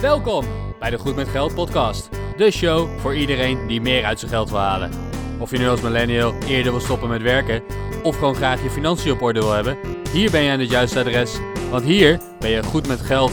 Welkom 0.00 0.44
bij 0.78 0.90
de 0.90 0.98
Goed 0.98 1.16
met 1.16 1.28
Geld 1.28 1.54
podcast. 1.54 2.08
De 2.36 2.50
show 2.50 2.98
voor 2.98 3.16
iedereen 3.16 3.66
die 3.66 3.80
meer 3.80 4.04
uit 4.04 4.18
zijn 4.18 4.30
geld 4.30 4.50
wil 4.50 4.58
halen. 4.58 4.90
Of 5.38 5.50
je 5.50 5.58
nu 5.58 5.68
als 5.68 5.80
millennial 5.80 6.34
eerder 6.34 6.72
wil 6.72 6.80
stoppen 6.80 7.08
met 7.08 7.22
werken 7.22 7.62
of 8.02 8.14
gewoon 8.18 8.34
graag 8.34 8.62
je 8.62 8.70
financiën 8.70 9.12
op 9.12 9.22
orde 9.22 9.40
wil 9.40 9.52
hebben, 9.52 9.78
hier 10.12 10.30
ben 10.30 10.42
je 10.42 10.50
aan 10.50 10.58
het 10.58 10.70
juiste 10.70 10.98
adres, 10.98 11.38
want 11.70 11.84
hier 11.84 12.20
ben 12.38 12.50
je 12.50 12.62
goed 12.62 12.86
met 12.86 13.00
geld. 13.00 13.32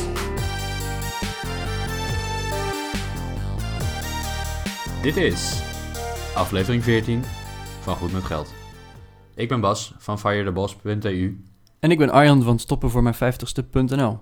Dit 5.02 5.18
is 5.18 5.62
aflevering 6.36 6.84
14 6.84 7.24
van 7.82 7.96
Goed 7.96 8.12
met 8.12 8.24
Geld. 8.24 8.54
Ik 9.36 9.48
ben 9.48 9.60
Bas 9.60 9.94
van 9.98 10.20
firetheboss.eu 10.20 11.44
En 11.80 11.92
ik 11.92 11.98
ben 11.98 12.10
Arjan 12.10 12.44
van 12.44 12.60
stoppen 12.60 12.90
voor 12.90 13.04
mijn 13.04 13.16
50ste.nl. 13.16 14.20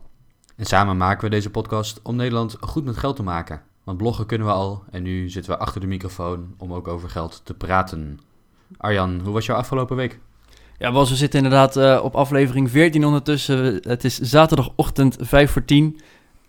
en 0.56 0.66
samen 0.66 0.98
maken 0.98 1.24
we 1.24 1.30
deze 1.30 1.50
podcast 1.50 2.00
om 2.04 2.16
Nederland 2.16 2.58
goed 2.60 2.86
met 2.86 2.98
geld 2.98 3.16
te 3.16 3.24
maken. 3.24 3.62
Want 3.84 3.98
bloggen 3.98 4.26
kunnen 4.26 4.48
we 4.48 4.54
al 4.54 4.84
en 4.92 5.04
nu 5.04 5.30
zitten 5.30 5.52
we 5.52 5.58
achter 5.58 5.82
de 5.82 5.88
microfoon 5.88 6.54
om 6.58 6.74
ook 6.74 6.88
over 6.88 7.10
geld 7.10 7.42
te 7.44 7.54
praten. 7.54 8.20
Arjan, 8.78 9.20
hoe 9.24 9.34
was 9.34 9.46
jouw 9.46 9.58
afgelopen 9.58 9.96
week? 9.96 10.20
Ja, 10.78 10.94
we 10.94 11.06
zitten 11.06 11.44
inderdaad 11.44 11.76
eh, 11.76 12.00
op 12.04 12.16
aflevering 12.16 12.70
14 12.70 13.06
ondertussen. 13.06 13.80
Het 13.82 14.04
is 14.04 14.20
zaterdagochtend 14.20 15.18
5 15.20 15.52
voor 15.52 15.66
10. 15.66 16.00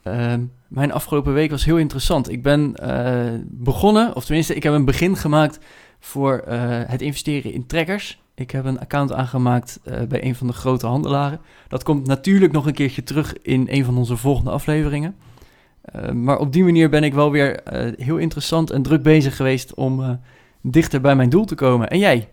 Ehm, 0.02 0.44
mijn 0.68 0.92
afgelopen 0.92 1.32
week 1.32 1.50
was 1.50 1.64
heel 1.64 1.76
interessant. 1.76 2.30
Ik 2.30 2.42
ben 2.42 2.74
eh, 2.74 3.40
begonnen, 3.44 4.16
of 4.16 4.24
tenminste, 4.24 4.54
ik 4.54 4.62
heb 4.62 4.72
een 4.72 4.84
begin 4.84 5.16
gemaakt 5.16 5.58
voor 6.04 6.38
eh, 6.38 6.80
het 6.86 7.02
investeren 7.02 7.52
in 7.52 7.66
trekkers. 7.66 8.22
Ik 8.34 8.50
heb 8.50 8.64
een 8.64 8.80
account 8.80 9.12
aangemaakt 9.12 9.80
eh, 9.84 10.02
bij 10.02 10.24
een 10.24 10.34
van 10.34 10.46
de 10.46 10.52
grote 10.52 10.86
handelaren. 10.86 11.40
Dat 11.68 11.82
komt 11.82 12.06
natuurlijk 12.06 12.52
nog 12.52 12.66
een 12.66 12.74
keertje 12.74 13.02
terug 13.02 13.38
in 13.42 13.66
een 13.70 13.84
van 13.84 13.96
onze 13.96 14.16
volgende 14.16 14.50
afleveringen. 14.50 15.16
Eh, 15.82 16.10
maar 16.10 16.38
op 16.38 16.52
die 16.52 16.64
manier 16.64 16.88
ben 16.88 17.04
ik 17.04 17.14
wel 17.14 17.30
weer 17.30 17.60
heel 17.96 18.16
interessant 18.16 18.70
en 18.70 18.82
druk 18.82 19.02
bezig 19.02 19.36
geweest 19.36 19.74
om 19.74 20.20
dichter 20.60 21.00
bij 21.00 21.16
mijn 21.16 21.30
doel 21.30 21.44
te 21.44 21.54
komen. 21.54 21.88
En 21.88 21.98
jij? 21.98 22.28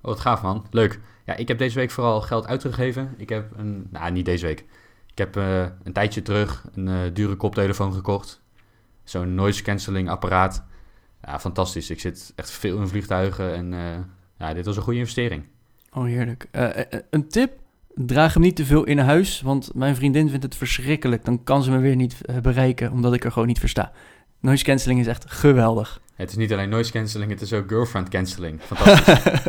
Oh, 0.00 0.10
wat 0.10 0.20
gaaf 0.20 0.42
man. 0.42 0.66
Leuk. 0.70 1.00
Ja, 1.26 1.36
ik 1.36 1.48
heb 1.48 1.58
deze 1.58 1.78
week 1.78 1.90
vooral 1.90 2.20
geld 2.20 2.46
uitgegeven. 2.46 3.14
Ik 3.16 3.28
heb 3.28 3.52
een, 3.56 3.86
nou 3.90 4.12
niet 4.12 4.24
deze 4.24 4.46
week. 4.46 4.64
Ik 5.10 5.18
heb 5.18 5.36
een 5.82 5.92
tijdje 5.92 6.22
terug 6.22 6.64
een 6.74 7.14
dure 7.14 7.36
koptelefoon 7.36 7.92
gekocht. 7.92 8.42
Zo'n 9.04 9.34
noise 9.34 9.62
cancelling 9.62 10.10
apparaat. 10.10 10.64
Ja, 11.26 11.40
fantastisch. 11.40 11.90
Ik 11.90 12.00
zit 12.00 12.32
echt 12.36 12.50
veel 12.50 12.80
in 12.80 12.88
vliegtuigen 12.88 13.54
en 13.54 13.72
eh, 13.72 13.98
ja, 14.38 14.54
dit 14.54 14.64
was 14.64 14.76
een 14.76 14.82
goede 14.82 14.98
investering. 14.98 15.44
Oh, 15.92 16.04
heerlijk. 16.04 16.48
Eh, 16.50 16.78
eh, 16.78 16.84
een 17.10 17.28
tip: 17.28 17.52
draag 17.94 18.34
hem 18.34 18.42
niet 18.42 18.56
te 18.56 18.64
veel 18.64 18.84
in 18.84 18.98
huis, 18.98 19.40
want 19.40 19.74
mijn 19.74 19.96
vriendin 19.96 20.28
vindt 20.28 20.44
het 20.44 20.56
verschrikkelijk. 20.56 21.24
Dan 21.24 21.44
kan 21.44 21.62
ze 21.62 21.70
me 21.70 21.78
weer 21.78 21.96
niet 21.96 22.16
bereiken, 22.42 22.92
omdat 22.92 23.14
ik 23.14 23.24
er 23.24 23.32
gewoon 23.32 23.48
niet 23.48 23.58
versta. 23.58 23.92
Noise 24.40 24.64
cancelling 24.64 25.00
is 25.00 25.06
echt 25.06 25.30
geweldig. 25.30 26.00
Het 26.14 26.30
is 26.30 26.36
niet 26.36 26.52
alleen 26.52 26.68
noise 26.68 26.92
cancelling, 26.92 27.30
het 27.30 27.40
is 27.40 27.52
ook 27.52 27.68
girlfriend 27.68 28.08
cancelling. 28.08 28.60
Fantastisch. 28.62 29.42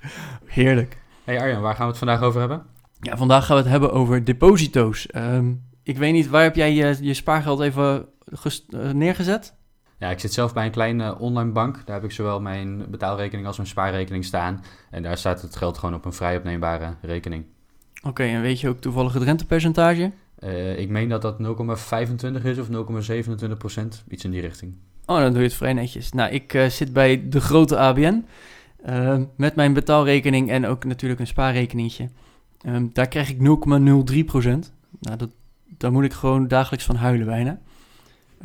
heerlijk. 0.46 0.96
hey 1.24 1.40
Arjan, 1.40 1.60
waar 1.60 1.74
gaan 1.74 1.84
we 1.84 1.90
het 1.90 1.98
vandaag 1.98 2.22
over 2.22 2.40
hebben? 2.40 2.62
Ja, 3.00 3.16
vandaag 3.16 3.46
gaan 3.46 3.56
we 3.56 3.62
het 3.62 3.70
hebben 3.70 3.92
over 3.92 4.24
deposito's. 4.24 5.06
Ehm, 5.06 5.52
ik 5.82 5.98
weet 5.98 6.12
niet, 6.12 6.28
waar 6.28 6.42
heb 6.42 6.56
jij 6.56 6.72
je, 6.74 6.96
je 7.00 7.14
spaargeld 7.14 7.60
even 7.60 8.06
neergezet? 8.92 9.54
Ja, 9.98 10.10
ik 10.10 10.20
zit 10.20 10.32
zelf 10.32 10.52
bij 10.52 10.64
een 10.64 10.70
kleine 10.70 11.18
online 11.18 11.50
bank. 11.50 11.82
Daar 11.84 11.94
heb 11.94 12.04
ik 12.04 12.10
zowel 12.10 12.40
mijn 12.40 12.90
betaalrekening 12.90 13.46
als 13.46 13.56
mijn 13.56 13.68
spaarrekening 13.68 14.24
staan. 14.24 14.64
En 14.90 15.02
daar 15.02 15.18
staat 15.18 15.42
het 15.42 15.56
geld 15.56 15.78
gewoon 15.78 15.94
op 15.94 16.04
een 16.04 16.12
vrij 16.12 16.36
opneembare 16.36 16.94
rekening. 17.00 17.44
Oké, 18.02 18.22
en 18.22 18.40
weet 18.40 18.60
je 18.60 18.68
ook 18.68 18.80
toevallig 18.80 19.12
het 19.12 19.22
rentepercentage? 19.22 20.12
Eh, 20.38 20.78
ik 20.78 20.88
meen 20.88 21.08
dat 21.08 21.22
dat 21.22 21.38
0,25 21.38 22.44
is 22.44 22.58
of 22.58 22.68
0,27 22.68 23.56
procent. 23.58 24.04
Iets 24.08 24.24
in 24.24 24.30
die 24.30 24.40
richting. 24.40 24.74
Oh, 25.06 25.18
dan 25.18 25.30
doe 25.30 25.40
je 25.40 25.46
het 25.46 25.56
vrij 25.56 25.72
netjes. 25.72 26.12
Nou, 26.12 26.32
ik 26.32 26.54
eh, 26.54 26.66
zit 26.66 26.92
bij 26.92 27.28
de 27.28 27.40
grote 27.40 27.78
ABN 27.78 28.24
eh, 28.82 29.18
met 29.36 29.54
mijn 29.54 29.72
betaalrekening 29.72 30.50
en 30.50 30.66
ook 30.66 30.84
natuurlijk 30.84 31.20
een 31.20 31.26
spaarrekeningetje. 31.26 32.08
Ehm, 32.60 32.86
daar 32.92 33.08
krijg 33.08 33.30
ik 33.30 33.38
0,03%. 33.38 34.72
Nou, 35.00 35.16
dat, 35.16 35.30
daar 35.76 35.92
moet 35.92 36.04
ik 36.04 36.12
gewoon 36.12 36.48
dagelijks 36.48 36.84
van 36.84 36.96
huilen 36.96 37.26
bijna. 37.26 37.58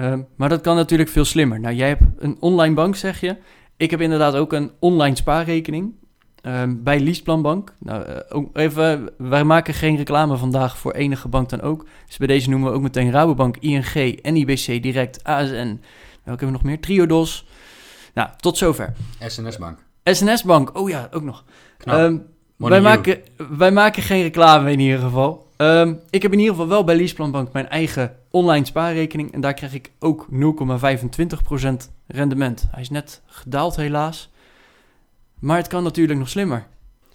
Ehm, 0.01 0.21
maar 0.35 0.49
dat 0.49 0.61
kan 0.61 0.75
natuurlijk 0.75 1.09
veel 1.09 1.25
slimmer. 1.25 1.59
Nou, 1.59 1.75
jij 1.75 1.87
hebt 1.87 2.03
een 2.17 2.37
online 2.39 2.75
bank, 2.75 2.95
zeg 2.95 3.19
je. 3.19 3.37
Ik 3.77 3.91
heb 3.91 4.01
inderdaad 4.01 4.35
ook 4.35 4.53
een 4.53 4.71
online 4.79 5.15
spaarrekening 5.15 5.93
ehm, 6.41 6.75
bij 6.83 6.99
Leaseplanbank. 6.99 7.75
Nou, 7.79 8.03
eh, 8.03 8.17
ook 8.29 8.57
even, 8.57 9.09
wij 9.17 9.43
maken 9.43 9.73
geen 9.73 9.95
reclame 9.95 10.37
vandaag 10.37 10.77
voor 10.77 10.91
enige 10.91 11.27
bank 11.27 11.49
dan 11.49 11.61
ook. 11.61 11.85
Dus 12.07 12.17
bij 12.17 12.27
deze 12.27 12.49
noemen 12.49 12.69
we 12.69 12.75
ook 12.75 12.81
meteen 12.81 13.11
Rabobank, 13.11 13.57
ING, 13.57 14.21
NIBC 14.21 14.83
Direct, 14.83 15.23
ASN. 15.23 15.53
Welke 15.53 15.79
hebben 16.23 16.47
we 16.47 16.51
nog 16.51 16.63
meer? 16.63 16.79
Triodos. 16.79 17.45
Nou, 18.13 18.29
tot 18.37 18.57
zover. 18.57 18.93
SNS 19.27 19.57
Bank. 19.57 19.79
SNS 20.03 20.43
Bank, 20.43 20.77
oh 20.77 20.89
ja, 20.89 21.07
ook 21.11 21.23
nog. 21.23 21.43
Knap. 21.77 22.21
Money 22.57 22.81
wij, 22.81 22.91
you. 22.91 22.97
maken, 22.97 23.21
wij 23.57 23.71
maken 23.71 24.03
geen 24.03 24.21
reclame 24.21 24.71
in 24.71 24.79
ieder 24.79 24.99
geval. 24.99 25.50
Ehm, 25.61 25.93
ik 26.09 26.21
heb 26.21 26.31
in 26.31 26.39
ieder 26.39 26.53
geval 26.53 26.69
wel 26.69 26.83
bij 26.83 26.95
Leaseplanbank 26.95 27.53
mijn 27.53 27.69
eigen 27.69 28.15
online 28.29 28.65
spaarrekening. 28.65 29.33
En 29.33 29.41
daar 29.41 29.53
krijg 29.53 29.73
ik 29.73 29.91
ook 29.99 30.27
0,25% 30.29 31.91
rendement. 32.07 32.67
Hij 32.71 32.81
is 32.81 32.89
net 32.89 33.21
gedaald 33.25 33.75
helaas. 33.75 34.31
Maar 35.39 35.57
het 35.57 35.67
kan 35.67 35.83
natuurlijk 35.83 36.19
nog 36.19 36.29
slimmer. 36.29 36.65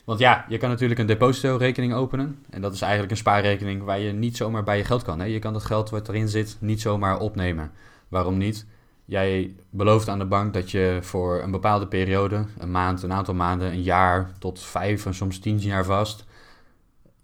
Want 0.04 0.18
ja, 0.18 0.44
je 0.48 0.58
kan 0.58 0.68
natuurlijk 0.68 1.00
een 1.00 1.06
depositorekening 1.06 1.94
openen. 1.94 2.44
En 2.50 2.60
dat 2.60 2.74
is 2.74 2.80
eigenlijk 2.80 3.10
een 3.10 3.18
spaarrekening 3.18 3.82
waar 3.82 3.98
je 3.98 4.12
niet 4.12 4.36
zomaar 4.36 4.62
bij 4.62 4.76
je 4.76 4.84
geld 4.84 5.02
kan. 5.02 5.18
Hè? 5.18 5.24
Je 5.24 5.38
kan 5.38 5.52
dat 5.52 5.64
geld 5.64 5.90
wat 5.90 6.08
erin 6.08 6.28
zit 6.28 6.56
niet 6.60 6.80
zomaar 6.80 7.18
opnemen. 7.18 7.70
Waarom 8.08 8.36
niet? 8.38 8.66
Jij 9.04 9.54
belooft 9.70 10.08
aan 10.08 10.18
de 10.18 10.24
bank 10.24 10.54
dat 10.54 10.70
je 10.70 10.98
voor 11.00 11.42
een 11.42 11.50
bepaalde 11.50 11.86
periode, 11.86 12.44
een 12.58 12.70
maand, 12.70 13.02
een 13.02 13.12
aantal 13.12 13.34
maanden, 13.34 13.72
een 13.72 13.82
jaar 13.82 14.30
tot 14.38 14.60
vijf 14.60 15.06
en 15.06 15.14
soms 15.14 15.38
tien 15.38 15.58
jaar 15.58 15.84
vast, 15.84 16.24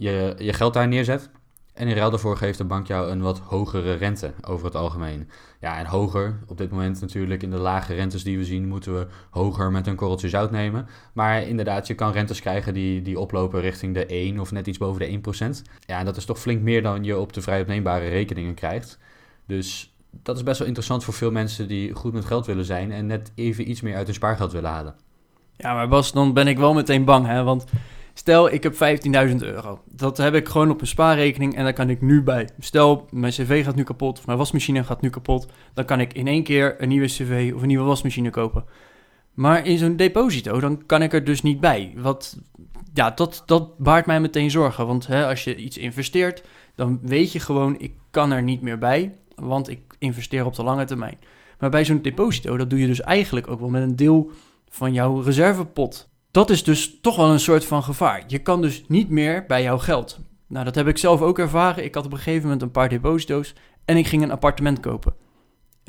je, 0.03 0.35
je 0.39 0.53
geld 0.53 0.75
daar 0.75 0.89
neerzet. 0.89 1.31
En 1.75 1.89
in 1.89 1.97
ruil 1.97 2.11
daarvoor 2.11 2.37
geeft 2.37 2.59
de 2.59 2.65
bank 2.65 2.87
jou 2.87 3.11
een 3.11 3.21
wat 3.21 3.39
hogere 3.39 3.93
rente 3.93 4.33
over 4.43 4.65
het 4.65 4.75
algemeen. 4.75 5.29
Ja, 5.61 5.79
en 5.79 5.87
hoger, 5.87 6.39
op 6.47 6.59
dit 6.59 6.71
moment 6.71 7.01
natuurlijk 7.01 7.43
in 7.43 7.51
de 7.51 7.59
lage 7.59 7.95
rentes 7.95 8.23
die 8.23 8.39
we 8.39 8.45
zien, 8.45 8.69
moeten 8.69 8.99
we 8.99 9.07
hoger 9.31 9.71
met 9.71 9.87
een 9.87 9.97
korreltje 9.97 10.29
zout 10.29 10.51
nemen. 10.51 10.87
Maar 11.13 11.43
inderdaad, 11.43 11.87
je 11.87 11.95
kan 11.95 12.13
rentes 12.13 12.41
krijgen 12.41 12.75
die, 12.75 13.03
die 13.03 13.19
oplopen 13.19 13.61
richting 13.61 13.95
de 13.95 14.07
1 14.07 14.41
of 14.41 14.53
net 14.53 14.67
iets 14.67 14.79
boven 14.79 15.01
de 15.01 15.21
1%. 15.59 15.71
Ja, 15.87 15.99
en 15.99 16.05
dat 16.05 16.17
is 16.17 16.25
toch 16.25 16.39
flink 16.39 16.63
meer 16.63 16.83
dan 16.83 17.05
je 17.05 17.19
op 17.19 17.33
de 17.33 17.43
vrij 17.43 17.61
opneembare 17.61 18.09
rekeningen 18.09 18.55
krijgt. 18.55 18.99
Dus 19.47 19.95
dat 20.23 20.37
is 20.37 20.43
best 20.43 20.59
wel 20.59 20.67
interessant 20.67 21.05
voor 21.05 21.15
veel 21.15 21.31
mensen 21.31 21.69
die 21.69 21.95
goed 21.95 22.13
met 22.13 22.25
geld 22.25 22.47
willen 22.47 22.65
zijn 22.65 22.93
en 22.93 23.07
net 23.07 23.33
even 23.35 23.71
iets 23.71 23.81
meer 23.81 23.97
uit 23.97 24.07
hun 24.07 24.15
spaargeld 24.15 24.53
willen 24.53 24.71
halen. 24.71 24.95
Ja, 25.57 25.75
maar 25.75 25.89
Bas, 25.89 26.13
dan 26.13 26.33
ben 26.33 26.47
ik 26.47 26.59
wel 26.59 26.75
meteen 26.75 27.05
bang, 27.05 27.27
hè? 27.27 27.43
Want 27.43 27.65
stel, 28.15 28.53
ik 28.53 28.63
heb 28.63 28.75
15.000 28.75 29.37
euro. 29.37 29.81
Dat 29.85 30.17
heb 30.17 30.35
ik 30.35 30.49
gewoon 30.49 30.71
op 30.71 30.81
een 30.81 30.87
spaarrekening 30.87 31.57
en 31.57 31.65
daar 31.65 31.73
kan 31.73 31.91
ik 31.91 32.01
nu 32.01 32.23
bij. 32.23 32.49
Stel, 32.59 33.07
mijn 33.11 33.33
cv 33.33 33.65
gaat 33.65 33.75
nu 33.75 33.83
kapot 33.83 34.19
of 34.19 34.27
mijn 34.27 34.39
wasmachine 34.39 34.85
gaat 34.85 35.01
nu 35.01 35.11
kapot. 35.11 35.47
Dan 35.75 35.85
kan 35.85 36.01
ik 36.01 36.13
in 36.13 36.27
één 36.27 36.43
keer 36.43 36.83
een 36.83 36.89
nieuwe 36.89 37.07
cv 37.07 37.53
of 37.55 37.61
een 37.61 37.69
nieuwe 37.69 37.85
wasmachine 37.85 38.31
kopen. 38.31 38.65
Maar 39.35 39.67
in 39.67 39.79
zo'n 39.79 39.97
deposito, 39.97 40.61
dan 40.61 40.87
kan 40.87 41.03
ik 41.03 41.13
er 41.13 41.25
dus 41.25 41.43
niet 41.43 41.61
bij. 41.61 41.93
Wat, 41.97 42.39
ja, 42.95 43.11
dat, 43.11 43.43
dat 43.47 43.79
baart 43.79 44.07
mij 44.07 44.21
meteen 44.21 44.51
zorgen. 44.51 44.87
Want 44.87 45.07
hè, 45.07 45.27
als 45.27 45.45
je 45.45 45.57
iets 45.57 45.79
investeert, 45.79 46.45
dan 46.75 46.99
weet 47.03 47.33
je 47.33 47.41
gewoon, 47.41 47.79
ik 47.79 47.93
kan 48.11 48.33
er 48.33 48.43
niet 48.43 48.63
meer 48.63 48.79
bij. 48.79 49.17
Want 49.35 49.69
ik 49.69 49.81
investeer 49.99 50.45
op 50.45 50.55
de 50.55 50.63
lange 50.63 50.85
termijn. 50.85 51.19
Maar 51.59 51.71
bij 51.71 51.85
zo'n 51.85 52.03
deposito, 52.03 52.57
dat 52.57 52.71
doe 52.71 52.79
je 52.79 52.87
dus 52.87 53.01
eigenlijk 53.01 53.49
ook 53.49 53.61
wel 53.61 53.69
met 53.69 53.83
een 53.83 53.97
deel 53.97 54.31
van 54.69 54.93
jouw 54.93 55.21
reservepot. 55.21 56.09
Dat 56.33 56.51
is 56.51 56.65
dus 56.65 57.01
toch 57.01 57.17
wel 57.17 57.31
een 57.31 57.41
soort 57.41 57.65
van 57.65 57.83
gevaar. 57.83 58.25
Je 58.27 58.39
kan 58.39 58.63
dus 58.63 58.85
niet 58.89 59.09
meer 59.09 59.45
bij 59.47 59.63
jouw 59.63 59.79
geld. 59.79 60.19
Nou, 60.47 60.65
dat 60.65 60.75
heb 60.75 60.87
ik 60.87 60.99
zelf 60.99 61.21
ook 61.21 61.39
ervaren. 61.39 61.85
Ik 61.85 61.95
had 61.95 62.05
op 62.05 62.13
een 62.13 62.19
gegeven 62.19 62.43
moment 62.43 62.63
een 62.63 62.71
paar 62.71 62.89
deposito's 62.89 63.55
en 63.85 63.97
ik 63.97 64.07
ging 64.07 64.23
een 64.23 64.31
appartement 64.31 64.81
kopen. 64.81 65.15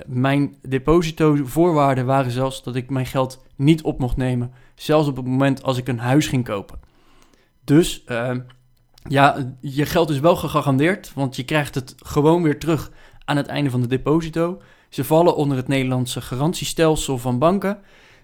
Mijn 0.06 0.56
deposito-voorwaarden 0.62 2.06
waren 2.06 2.31
zelfs 2.31 2.63
dat 2.63 2.75
ik 2.75 2.89
mijn 2.89 3.06
geld 3.06 3.45
niet 3.56 3.81
op 3.81 4.00
mocht 4.00 4.17
nemen. 4.17 4.51
Zelfs 4.75 5.07
op 5.07 5.15
het 5.15 5.25
moment 5.25 5.63
als 5.63 5.77
ik 5.77 5.88
een 5.88 6.00
huis 6.00 6.27
ging 6.27 6.44
kopen. 6.44 6.79
Dus 7.63 8.03
ehm, 8.03 8.39
ja, 9.09 9.56
je 9.59 9.85
geld 9.85 10.09
is 10.09 10.19
wel 10.19 10.35
gegarandeerd, 10.35 11.13
want 11.13 11.35
je 11.35 11.44
krijgt 11.44 11.75
het 11.75 11.95
gewoon 11.97 12.44
weer 12.44 12.59
terug 12.59 12.91
aan 13.25 13.38
het 13.38 13.47
einde 13.47 13.69
van 13.69 13.81
de 13.81 13.88
deposito. 13.88 14.62
Ze 14.89 15.03
vallen 15.03 15.35
onder 15.35 15.57
het 15.57 15.67
Nederlandse 15.67 16.21
garantiestelsel 16.21 17.17
van 17.17 17.39
banken. 17.39 17.79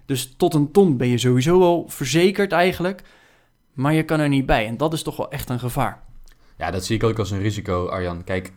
Dus 0.10 0.34
tot 0.38 0.54
een 0.54 0.72
ton 0.72 0.98
ben 0.98 1.08
je 1.08 1.18
sowieso 1.18 1.62
al 1.62 1.86
verzekerd 1.88 2.52
eigenlijk. 2.52 3.02
Maar 3.74 3.94
je 3.94 4.04
kan 4.04 4.20
er 4.20 4.30
niet 4.30 4.46
bij. 4.46 4.68
En 4.68 4.78
dat 4.78 4.94
is 4.94 5.04
toch 5.04 5.18
wel 5.18 5.32
echt 5.32 5.50
een 5.50 5.60
gevaar. 5.60 6.04
Ja, 6.58 6.72
dat 6.72 6.86
zie 6.86 6.96
ik 6.96 7.04
ook 7.04 7.20
als 7.20 7.32
een 7.32 7.42
risico, 7.42 7.88
Arjan. 7.88 8.24
Kijk, 8.24 8.54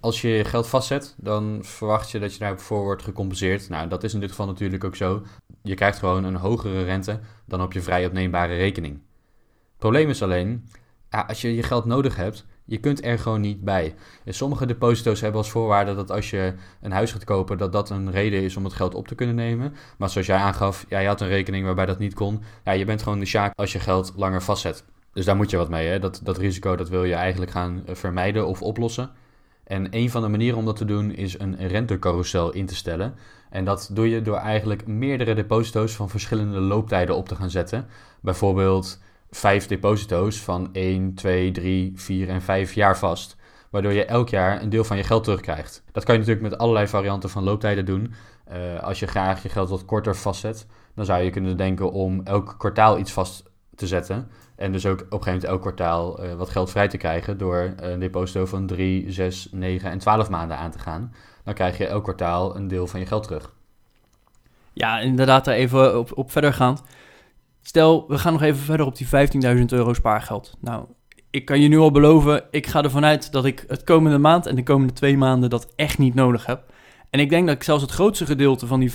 als 0.00 0.20
je 0.20 0.44
geld 0.44 0.68
vastzet, 0.68 1.14
dan 1.18 1.58
verwacht 1.62 2.10
je 2.10 2.18
dat 2.18 2.32
je 2.32 2.38
daarvoor 2.38 2.82
wordt 2.82 3.02
gecompenseerd. 3.02 3.68
Nou, 3.68 3.88
dat 3.88 4.04
is 4.04 4.14
in 4.14 4.20
dit 4.20 4.30
geval 4.30 4.46
natuurlijk 4.46 4.84
ook 4.84 4.96
zo. 4.96 5.22
Je 5.62 5.74
krijgt 5.74 5.98
gewoon 5.98 6.24
een 6.24 6.36
hogere 6.36 6.84
rente 6.84 7.20
dan 7.44 7.62
op 7.62 7.72
je 7.72 7.82
vrij 7.82 8.06
opneembare 8.06 8.56
rekening. 8.56 8.94
Het 8.94 9.78
probleem 9.78 10.08
is 10.08 10.22
alleen, 10.22 10.68
als 11.10 11.40
je 11.40 11.54
je 11.54 11.62
geld 11.62 11.84
nodig 11.84 12.16
hebt, 12.16 12.46
Je 12.66 12.78
kunt 12.78 13.04
er 13.04 13.18
gewoon 13.18 13.40
niet 13.40 13.64
bij. 13.64 13.94
En 14.24 14.34
sommige 14.34 14.66
deposito's 14.66 15.20
hebben 15.20 15.40
als 15.40 15.50
voorwaarde 15.50 15.94
dat 15.94 16.10
als 16.10 16.30
je 16.30 16.54
een 16.80 16.92
huis 16.92 17.12
gaat 17.12 17.24
kopen, 17.24 17.58
dat 17.58 17.72
dat 17.72 17.90
een 17.90 18.10
reden 18.10 18.42
is 18.42 18.56
om 18.56 18.64
het 18.64 18.72
geld 18.72 18.94
op 18.94 19.08
te 19.08 19.14
kunnen 19.14 19.34
nemen. 19.34 19.74
Maar 19.98 20.10
zoals 20.10 20.26
jij 20.26 20.36
aangaf, 20.36 20.86
ja, 20.88 20.98
je 20.98 21.06
had 21.06 21.20
een 21.20 21.28
rekening 21.28 21.64
waarbij 21.64 21.86
dat 21.86 21.98
niet 21.98 22.14
kon. 22.14 22.42
Ja, 22.64 22.72
je 22.72 22.84
bent 22.84 23.02
gewoon 23.02 23.18
de 23.18 23.26
sjaak 23.26 23.52
als 23.56 23.72
je 23.72 23.78
geld 23.78 24.12
langer 24.16 24.42
vastzet. 24.42 24.84
Dus 25.12 25.24
daar 25.24 25.36
moet 25.36 25.50
je 25.50 25.56
wat 25.56 25.68
mee. 25.68 25.88
Hè? 25.88 25.98
Dat, 25.98 26.20
dat 26.22 26.38
risico 26.38 26.76
dat 26.76 26.88
wil 26.88 27.04
je 27.04 27.14
eigenlijk 27.14 27.50
gaan 27.50 27.82
eh, 27.86 27.94
vermijden 27.94 28.46
of 28.46 28.62
oplossen. 28.62 29.10
En 29.64 29.86
een 29.90 30.10
van 30.10 30.22
de 30.22 30.28
manieren 30.28 30.58
om 30.58 30.64
dat 30.64 30.76
te 30.76 30.84
doen 30.84 31.10
is 31.14 31.38
een 31.38 31.68
rentecarousel 31.68 32.52
in 32.52 32.66
te 32.66 32.74
stellen. 32.74 33.14
En 33.50 33.64
dat 33.64 33.90
doe 33.92 34.10
je 34.10 34.22
door 34.22 34.36
eigenlijk 34.36 34.86
meerdere 34.86 35.34
deposito's 35.34 35.92
van 35.92 36.08
verschillende 36.08 36.60
looptijden 36.60 37.16
op 37.16 37.28
te 37.28 37.34
gaan 37.34 37.50
zetten. 37.50 37.86
Bijvoorbeeld 38.20 38.98
vijf 39.30 39.66
deposito's 39.66 40.40
van 40.40 40.68
1, 40.72 41.14
2, 41.14 41.50
3, 41.50 41.92
4 41.94 42.28
en 42.28 42.42
5 42.42 42.72
jaar 42.72 42.98
vast. 42.98 43.36
Waardoor 43.70 43.92
je 43.92 44.04
elk 44.04 44.28
jaar 44.28 44.62
een 44.62 44.68
deel 44.68 44.84
van 44.84 44.96
je 44.96 45.02
geld 45.02 45.24
terugkrijgt. 45.24 45.82
Dat 45.92 46.04
kan 46.04 46.14
je 46.14 46.20
natuurlijk 46.20 46.50
met 46.50 46.58
allerlei 46.58 46.86
varianten 46.86 47.30
van 47.30 47.42
looptijden 47.42 47.84
doen. 47.84 48.14
Uh, 48.52 48.82
als 48.82 48.98
je 48.98 49.06
graag 49.06 49.42
je 49.42 49.48
geld 49.48 49.68
wat 49.68 49.84
korter 49.84 50.16
vastzet, 50.16 50.66
dan 50.94 51.04
zou 51.04 51.22
je 51.22 51.30
kunnen 51.30 51.56
denken 51.56 51.92
om 51.92 52.20
elk 52.24 52.54
kwartaal 52.58 52.98
iets 52.98 53.12
vast 53.12 53.44
te 53.74 53.86
zetten. 53.86 54.30
En 54.56 54.72
dus 54.72 54.86
ook 54.86 55.00
op 55.00 55.00
een 55.00 55.22
gegeven 55.22 55.32
moment 55.32 55.44
elk 55.44 55.60
kwartaal 55.60 56.24
uh, 56.24 56.34
wat 56.34 56.50
geld 56.50 56.70
vrij 56.70 56.88
te 56.88 56.96
krijgen 56.96 57.38
door 57.38 57.74
een 57.76 58.00
deposito 58.00 58.46
van 58.46 58.66
3, 58.66 59.12
6, 59.12 59.48
9 59.52 59.90
en 59.90 59.98
12 59.98 60.30
maanden 60.30 60.56
aan 60.56 60.70
te 60.70 60.78
gaan. 60.78 61.14
Dan 61.44 61.54
krijg 61.54 61.78
je 61.78 61.86
elk 61.86 62.02
kwartaal 62.02 62.56
een 62.56 62.68
deel 62.68 62.86
van 62.86 63.00
je 63.00 63.06
geld 63.06 63.22
terug. 63.22 63.52
Ja, 64.72 64.98
inderdaad, 64.98 65.44
daar 65.44 65.54
even 65.54 65.98
op, 65.98 66.18
op 66.18 66.30
verder 66.30 66.52
gaan. 66.52 66.78
Stel, 67.66 68.04
we 68.08 68.18
gaan 68.18 68.32
nog 68.32 68.42
even 68.42 68.62
verder 68.62 68.86
op 68.86 68.96
die 68.96 69.06
15.000 69.56 69.64
euro 69.66 69.94
spaargeld. 69.94 70.56
Nou, 70.60 70.84
ik 71.30 71.44
kan 71.44 71.60
je 71.60 71.68
nu 71.68 71.78
al 71.78 71.90
beloven, 71.90 72.44
ik 72.50 72.66
ga 72.66 72.82
ervan 72.82 73.04
uit 73.04 73.32
dat 73.32 73.44
ik 73.44 73.64
het 73.68 73.84
komende 73.84 74.18
maand 74.18 74.46
en 74.46 74.54
de 74.54 74.62
komende 74.62 74.92
twee 74.92 75.16
maanden 75.16 75.50
dat 75.50 75.72
echt 75.76 75.98
niet 75.98 76.14
nodig 76.14 76.46
heb. 76.46 76.72
En 77.10 77.20
ik 77.20 77.30
denk 77.30 77.46
dat 77.46 77.54
ik 77.54 77.62
zelfs 77.62 77.82
het 77.82 77.90
grootste 77.90 78.26
gedeelte 78.26 78.66
van 78.66 78.80
die 78.80 78.90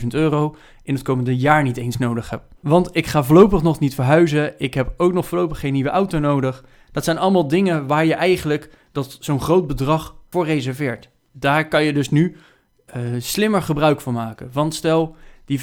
15.000 0.00 0.06
euro 0.08 0.56
in 0.82 0.94
het 0.94 1.02
komende 1.02 1.36
jaar 1.36 1.62
niet 1.62 1.76
eens 1.76 1.98
nodig 1.98 2.30
heb. 2.30 2.42
Want 2.60 2.96
ik 2.96 3.06
ga 3.06 3.24
voorlopig 3.24 3.62
nog 3.62 3.78
niet 3.78 3.94
verhuizen. 3.94 4.54
Ik 4.58 4.74
heb 4.74 4.94
ook 4.96 5.12
nog 5.12 5.26
voorlopig 5.26 5.60
geen 5.60 5.72
nieuwe 5.72 5.90
auto 5.90 6.18
nodig. 6.18 6.64
Dat 6.92 7.04
zijn 7.04 7.18
allemaal 7.18 7.48
dingen 7.48 7.86
waar 7.86 8.04
je 8.04 8.14
eigenlijk 8.14 8.70
dat 8.92 9.16
zo'n 9.20 9.40
groot 9.40 9.66
bedrag 9.66 10.16
voor 10.30 10.46
reserveert. 10.46 11.10
Daar 11.32 11.68
kan 11.68 11.84
je 11.84 11.92
dus 11.92 12.10
nu 12.10 12.36
uh, 12.96 13.02
slimmer 13.18 13.62
gebruik 13.62 14.00
van 14.00 14.12
maken. 14.14 14.48
Want 14.52 14.74
stel, 14.74 15.16
die 15.44 15.60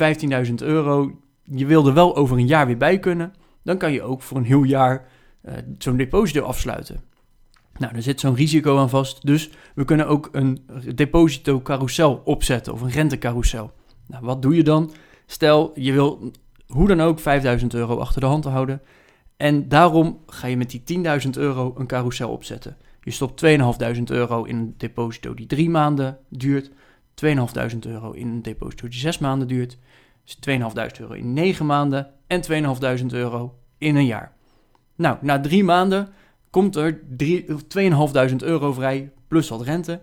15.000 0.48 0.54
euro, 0.56 1.21
je 1.56 1.66
wil 1.66 1.88
er 1.88 1.94
wel 1.94 2.16
over 2.16 2.38
een 2.38 2.48
jaar 2.48 2.66
weer 2.66 2.78
bij 2.78 3.00
kunnen. 3.00 3.34
Dan 3.64 3.78
kan 3.78 3.92
je 3.92 4.02
ook 4.02 4.22
voor 4.22 4.38
een 4.38 4.44
heel 4.44 4.64
jaar 4.64 5.08
uh, 5.46 5.54
zo'n 5.78 5.98
deposito 5.98 6.42
afsluiten. 6.42 7.02
Nou, 7.78 7.96
er 7.96 8.02
zit 8.02 8.20
zo'n 8.20 8.36
risico 8.36 8.78
aan 8.78 8.90
vast. 8.90 9.26
Dus 9.26 9.50
we 9.76 9.86
kunnen 9.86 10.08
ook 10.08 10.30
een 10.32 10.70
deposito 10.96 11.62
carousel 11.62 12.22
opzetten 12.26 12.74
of 12.74 12.82
een 12.82 12.90
rentecarousel. 12.90 13.72
Nou, 14.08 14.26
wat 14.26 14.42
doe 14.42 14.56
je 14.56 14.64
dan? 14.64 14.92
Stel, 15.26 15.72
je 15.76 15.92
wil 15.92 16.32
hoe 16.68 16.88
dan 16.88 17.02
ook 17.02 17.20
5000 17.20 17.74
euro 17.74 17.98
achter 17.98 18.22
de 18.22 18.28
hand 18.28 18.44
houden. 18.44 18.82
En 19.38 19.68
daarom 19.68 20.20
ga 20.26 20.48
je 20.48 20.58
met 20.58 20.70
die 20.70 21.04
10.000 21.26 21.30
euro 21.32 21.74
een 21.78 21.88
carousel 21.88 22.30
opzetten. 22.30 22.78
Je 23.04 23.12
stopt 23.12 23.46
2.500 23.46 24.04
euro 24.04 24.44
in 24.44 24.58
een 24.58 24.74
deposito 24.78 25.34
die 25.34 25.46
drie 25.46 25.70
maanden 25.70 26.18
duurt. 26.30 26.72
2.500 27.26 27.78
euro 27.80 28.12
in 28.12 28.28
een 28.28 28.42
deposito 28.42 28.88
die 28.88 29.00
zes 29.00 29.18
maanden 29.18 29.48
duurt. 29.48 29.78
Dus 30.24 30.60
2.500 30.60 31.00
euro 31.00 31.14
in 31.14 31.34
negen 31.34 31.66
maanden. 31.66 32.12
En 32.28 32.42
2.500 33.02 33.06
euro 33.12 33.58
in 33.78 33.96
een 33.96 34.06
jaar. 34.06 34.34
Nou, 34.96 35.18
na 35.22 35.40
drie 35.40 35.64
maanden 35.64 36.10
komt 36.50 36.76
er 36.76 37.02
2.500 38.30 38.36
euro 38.38 38.74
vrij 38.74 39.12
plus 39.28 39.50
wat 39.50 39.62
rente. 39.62 40.02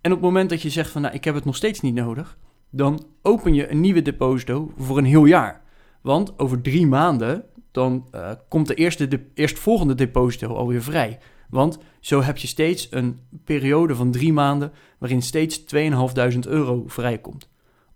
En 0.00 0.12
op 0.12 0.16
het 0.16 0.26
moment 0.26 0.50
dat 0.50 0.62
je 0.62 0.70
zegt 0.70 0.90
van 0.90 1.02
nou, 1.02 1.14
ik 1.14 1.24
heb 1.24 1.34
het 1.34 1.44
nog 1.44 1.56
steeds 1.56 1.80
niet 1.80 1.94
nodig, 1.94 2.38
dan 2.70 3.06
open 3.22 3.54
je 3.54 3.70
een 3.70 3.80
nieuwe 3.80 4.02
deposito 4.02 4.72
voor 4.76 4.98
een 4.98 5.04
heel 5.04 5.24
jaar. 5.24 5.62
Want 6.00 6.38
over 6.38 6.60
drie 6.60 6.86
maanden, 6.86 7.44
dan 7.70 8.08
uh, 8.14 8.30
komt 8.48 8.66
de 8.66 8.74
eerste 8.74 9.08
de 9.08 9.26
eerstvolgende 9.34 9.94
deposito 9.94 10.54
alweer 10.54 10.82
vrij. 10.82 11.18
Want 11.50 11.78
zo 12.00 12.22
heb 12.22 12.36
je 12.36 12.46
steeds 12.46 12.86
een 12.90 13.18
periode 13.44 13.94
van 13.94 14.10
drie 14.10 14.32
maanden 14.32 14.72
waarin 14.98 15.22
steeds 15.22 15.60
2.500 15.74 16.38
euro 16.48 16.82
vrijkomt. 16.86 17.48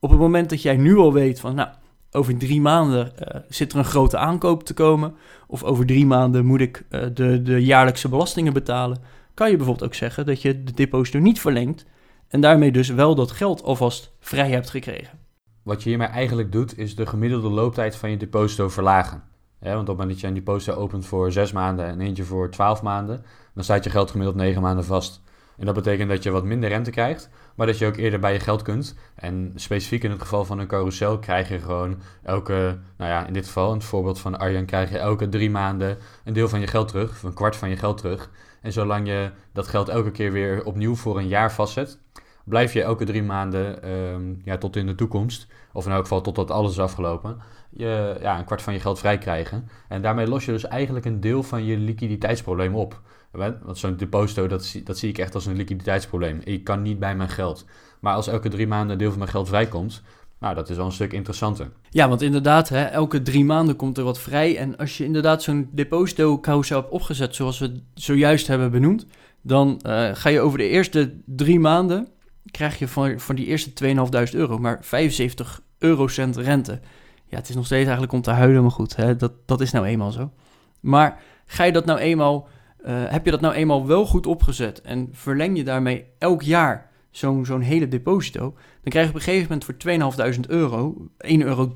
Op 0.05 0.11
het 0.11 0.19
moment 0.19 0.51
dat 0.51 0.63
jij 0.63 0.77
nu 0.77 0.97
al 0.97 1.13
weet 1.13 1.41
van, 1.41 1.55
nou, 1.55 1.69
over 2.11 2.39
drie 2.39 2.61
maanden 2.61 3.13
uh, 3.19 3.41
zit 3.49 3.73
er 3.73 3.79
een 3.79 3.85
grote 3.85 4.19
aankoop 4.19 4.63
te 4.63 4.75
komen, 4.75 5.15
of 5.47 5.63
over 5.63 5.87
drie 5.87 6.07
maanden 6.07 6.47
moet 6.47 6.61
ik 6.61 6.85
uh, 6.91 7.01
de, 7.15 7.43
de 7.43 7.65
jaarlijkse 7.65 8.09
belastingen 8.09 8.53
betalen, 8.53 8.99
kan 9.35 9.51
je 9.51 9.57
bijvoorbeeld 9.57 9.87
ook 9.89 9.95
zeggen 9.95 10.27
dat 10.27 10.43
je 10.43 10.65
de 10.65 10.73
deposito 10.73 11.19
niet 11.19 11.41
verlengt 11.41 11.87
en 12.29 12.41
daarmee 12.41 12.73
dus 12.73 12.89
wel 12.89 13.15
dat 13.15 13.31
geld 13.31 13.63
alvast 13.63 14.13
vrij 14.21 14.51
hebt 14.51 14.71
gekregen. 14.71 15.19
Wat 15.63 15.83
je 15.83 15.89
hiermee 15.89 16.09
eigenlijk 16.09 16.53
doet, 16.53 16.79
is 16.79 16.97
de 16.97 17.07
gemiddelde 17.07 17.49
looptijd 17.49 17.97
van 17.97 18.11
je 18.11 18.17
deposito 18.17 18.69
verlagen. 18.69 19.23
want 19.59 19.79
op 19.81 19.87
het 19.87 19.97
moment 19.97 20.11
dat 20.11 20.21
je 20.21 20.27
een 20.27 20.35
deposito 20.35 20.73
opent 20.73 21.07
voor 21.07 21.33
zes 21.33 21.53
maanden 21.53 21.87
en 21.87 22.01
eentje 22.01 22.25
voor 22.25 22.51
twaalf 22.51 22.83
maanden, 22.83 23.25
dan 23.55 23.65
staat 23.65 23.85
je 23.85 23.91
geld 23.91 24.11
gemiddeld 24.11 24.37
negen 24.37 24.63
maanden 24.63 24.85
vast. 24.85 25.23
En 25.59 25.67
dat 25.67 25.75
betekent 25.75 26.09
dat 26.09 26.23
je 26.23 26.31
wat 26.31 26.45
minder 26.45 26.69
rente 26.69 26.91
krijgt, 26.91 27.31
maar 27.57 27.67
dat 27.67 27.79
je 27.79 27.87
ook 27.87 27.97
eerder 27.97 28.21
bij 28.21 28.33
je 28.33 28.39
geld 28.39 28.63
kunt. 28.63 28.95
En 29.15 29.53
specifiek 29.55 30.05
in 30.05 30.11
het 30.11 30.21
geval 30.21 30.45
van 30.45 30.59
een 30.59 30.67
carousel 30.67 31.19
krijg 31.19 31.49
je 31.49 31.59
gewoon 31.59 32.01
elke, 32.23 32.79
nou 32.97 33.11
ja, 33.11 33.27
in 33.27 33.33
dit 33.33 33.47
geval, 33.47 33.69
in 33.69 33.77
het 33.77 33.85
voorbeeld 33.85 34.19
van 34.19 34.39
Arjan, 34.39 34.65
krijg 34.65 34.91
je 34.91 34.99
elke 34.99 35.29
drie 35.29 35.51
maanden 35.51 35.99
een 36.25 36.33
deel 36.33 36.49
van 36.49 36.61
je 36.61 36.67
geld 36.67 36.89
terug, 36.89 37.11
of 37.11 37.23
een 37.23 37.35
kwart 37.35 37.57
van 37.57 37.69
je 37.69 37.77
geld 37.77 37.99
terug. 37.99 38.31
En 38.63 38.73
zolang 38.73 39.07
je 39.07 39.31
dat 39.53 39.69
geld 39.69 39.89
elke 39.89 40.11
keer 40.11 40.33
weer 40.33 40.65
opnieuw 40.65 40.95
voor 40.95 41.19
een 41.19 41.29
jaar 41.29 41.53
vastzet, 41.53 41.99
blijf 42.45 42.73
je 42.73 42.83
elke 42.83 43.05
drie 43.05 43.23
maanden, 43.23 43.91
um, 43.91 44.41
ja, 44.45 44.59
tot 44.59 44.77
in 44.77 44.87
de 44.87 44.95
toekomst, 44.95 45.47
of 45.73 45.87
in 45.87 45.93
elk 45.93 46.03
geval 46.03 46.21
totdat 46.21 46.51
alles 46.51 46.71
is 46.71 46.79
afgelopen, 46.79 47.37
je, 47.71 48.17
ja, 48.21 48.39
een 48.39 48.45
kwart 48.45 48.63
van 48.63 48.73
je 48.73 48.81
geld 48.81 48.99
vrij 48.99 49.19
krijgen. 49.19 49.69
En 49.89 50.03
daarmee 50.03 50.27
los 50.27 50.45
je 50.45 50.53
dus 50.53 50.67
eigenlijk 50.67 51.05
een 51.05 51.21
deel 51.21 51.43
van 51.43 51.65
je 51.65 51.77
liquiditeitsprobleem 51.77 52.75
op. 52.75 53.01
Want 53.63 53.79
zo'n 53.79 53.97
deposito, 53.97 54.47
dat 54.47 54.65
zie, 54.65 54.83
dat 54.83 54.99
zie 54.99 55.09
ik 55.09 55.19
echt 55.19 55.35
als 55.35 55.47
een 55.47 55.57
liquiditeitsprobleem. 55.57 56.41
Ik 56.45 56.65
kan 56.65 56.83
niet 56.83 56.99
bij 56.99 57.17
mijn 57.17 57.29
geld. 57.29 57.65
Maar 58.01 58.15
als 58.15 58.29
elke 58.29 58.49
drie 58.49 58.67
maanden 58.67 58.91
een 58.91 58.99
deel 58.99 59.09
van 59.09 59.19
mijn 59.19 59.31
geld 59.31 59.49
vrijkomt, 59.49 60.03
nou, 60.39 60.55
dat 60.55 60.71
is 60.71 60.77
wel 60.77 60.87
een 60.87 60.93
stuk 60.93 61.13
interessanter. 61.13 61.71
Ja, 61.91 62.09
want 62.09 62.23
inderdaad, 62.23 62.69
hè, 62.69 62.83
elke 62.83 63.23
drie 63.23 63.45
maanden 63.45 63.77
komt 63.77 63.99
er 63.99 64.05
wat 64.05 64.19
vrij. 64.19 64.57
En 64.57 64.77
als 64.77 64.99
je 64.99 65.05
inderdaad 65.05 65.43
zo'n 65.43 65.69
deposito-carousel 65.73 66.81
hebt 66.81 66.93
opgezet, 66.93 67.35
zoals 67.35 67.59
we 67.59 67.83
zojuist 67.95 68.47
hebben 68.47 68.71
benoemd, 68.71 69.07
dan 69.43 69.81
uh, 69.87 70.09
ga 70.13 70.29
je 70.29 70.41
over 70.41 70.59
de 70.59 70.69
eerste 70.69 71.15
drie 71.27 71.61
maanden, 71.61 72.09
krijg 72.51 72.79
je 72.79 72.89
van, 72.89 73.21
van 73.21 73.35
die 73.35 73.47
eerste 73.47 73.71
2.500 74.31 74.35
euro 74.35 74.59
maar 74.59 74.79
75 74.81 75.63
eurocent 75.79 76.37
rente. 76.37 76.81
Ja, 77.27 77.37
het 77.37 77.49
is 77.49 77.55
nog 77.55 77.65
steeds 77.65 77.83
eigenlijk 77.83 78.13
om 78.13 78.23
te 78.23 78.31
huilen, 78.31 78.63
maar 78.63 78.71
goed, 78.71 78.97
hè, 78.97 79.17
dat, 79.17 79.33
dat 79.47 79.61
is 79.61 79.71
nou 79.71 79.87
eenmaal 79.87 80.11
zo. 80.11 80.31
Maar 80.81 81.21
ga 81.47 81.65
je 81.65 81.73
dat 81.73 81.85
nou 81.85 81.99
eenmaal 81.99 82.49
uh, 82.87 83.03
heb 83.07 83.25
je 83.25 83.31
dat 83.31 83.41
nou 83.41 83.55
eenmaal 83.55 83.87
wel 83.87 84.07
goed 84.07 84.27
opgezet 84.27 84.81
en 84.81 85.09
verleng 85.13 85.57
je 85.57 85.65
daarmee 85.65 86.05
elk 86.19 86.43
jaar 86.43 86.91
zo'n 87.11 87.47
zo'n 87.47 87.61
hele 87.61 87.89
deposito, 87.89 88.41
dan 88.83 88.93
krijg 88.93 89.05
je 89.05 89.13
op 89.13 89.19
een 89.19 89.23
gegeven 89.23 89.61
moment 89.83 90.15
voor 90.15 90.35
2.500 90.37 90.41
euro 90.49 91.09
1,63 91.27 91.39
euro 91.39 91.71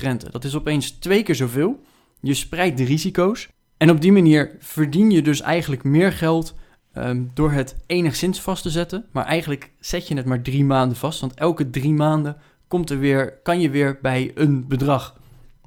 rente. 0.00 0.30
Dat 0.30 0.44
is 0.44 0.56
opeens 0.56 0.90
twee 0.90 1.22
keer 1.22 1.34
zoveel. 1.34 1.80
Je 2.20 2.34
spreidt 2.34 2.78
de 2.78 2.84
risico's. 2.84 3.48
En 3.76 3.90
op 3.90 4.00
die 4.00 4.12
manier 4.12 4.56
verdien 4.58 5.10
je 5.10 5.22
dus 5.22 5.40
eigenlijk 5.40 5.84
meer 5.84 6.12
geld 6.12 6.54
um, 6.94 7.30
door 7.34 7.52
het 7.52 7.76
enigszins 7.86 8.40
vast 8.40 8.62
te 8.62 8.70
zetten. 8.70 9.06
Maar 9.12 9.24
eigenlijk 9.24 9.70
zet 9.80 10.08
je 10.08 10.16
het 10.16 10.26
maar 10.26 10.42
drie 10.42 10.64
maanden 10.64 10.96
vast. 10.96 11.20
Want 11.20 11.34
elke 11.34 11.70
drie 11.70 11.92
maanden 11.92 12.36
komt 12.68 12.90
er 12.90 12.98
weer, 12.98 13.32
kan 13.42 13.60
je 13.60 13.70
weer 13.70 13.98
bij 14.02 14.30
een 14.34 14.68
bedrag. 14.68 15.18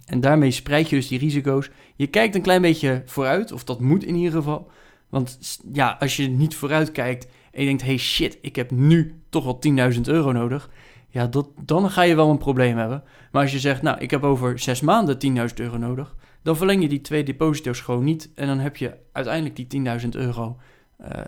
En 0.05 0.21
daarmee 0.21 0.51
spreid 0.51 0.89
je 0.89 0.95
dus 0.95 1.07
die 1.07 1.19
risico's. 1.19 1.69
Je 1.95 2.07
kijkt 2.07 2.35
een 2.35 2.41
klein 2.41 2.61
beetje 2.61 3.01
vooruit, 3.05 3.51
of 3.51 3.63
dat 3.63 3.79
moet 3.79 4.03
in 4.03 4.15
ieder 4.15 4.31
geval. 4.31 4.71
Want 5.09 5.59
ja, 5.73 5.97
als 5.99 6.15
je 6.15 6.27
niet 6.27 6.55
vooruit 6.55 6.91
kijkt 6.91 7.27
en 7.51 7.61
je 7.61 7.67
denkt, 7.67 7.83
hey 7.83 7.97
shit, 7.97 8.37
ik 8.41 8.55
heb 8.55 8.71
nu 8.71 9.21
toch 9.29 9.43
wel 9.43 9.59
10.000 9.93 10.01
euro 10.01 10.31
nodig. 10.31 10.69
Ja, 11.09 11.27
dat, 11.27 11.47
dan 11.61 11.89
ga 11.89 12.01
je 12.01 12.15
wel 12.15 12.29
een 12.29 12.37
probleem 12.37 12.77
hebben. 12.77 13.03
Maar 13.31 13.41
als 13.41 13.51
je 13.51 13.59
zegt, 13.59 13.81
nou, 13.81 13.99
ik 13.99 14.11
heb 14.11 14.23
over 14.23 14.59
zes 14.59 14.81
maanden 14.81 15.17
10.000 15.49 15.53
euro 15.55 15.77
nodig, 15.77 16.15
dan 16.41 16.57
verleng 16.57 16.81
je 16.81 16.89
die 16.89 17.01
twee 17.01 17.23
deposito's 17.23 17.79
gewoon 17.79 18.03
niet. 18.03 18.29
En 18.35 18.47
dan 18.47 18.59
heb 18.59 18.77
je 18.77 18.93
uiteindelijk 19.11 19.69
die 19.69 19.85
10.000 20.01 20.09
euro 20.09 20.57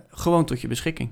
gewoon 0.10 0.46
tot 0.46 0.62
je 0.62 0.68
beschikking 0.68 1.12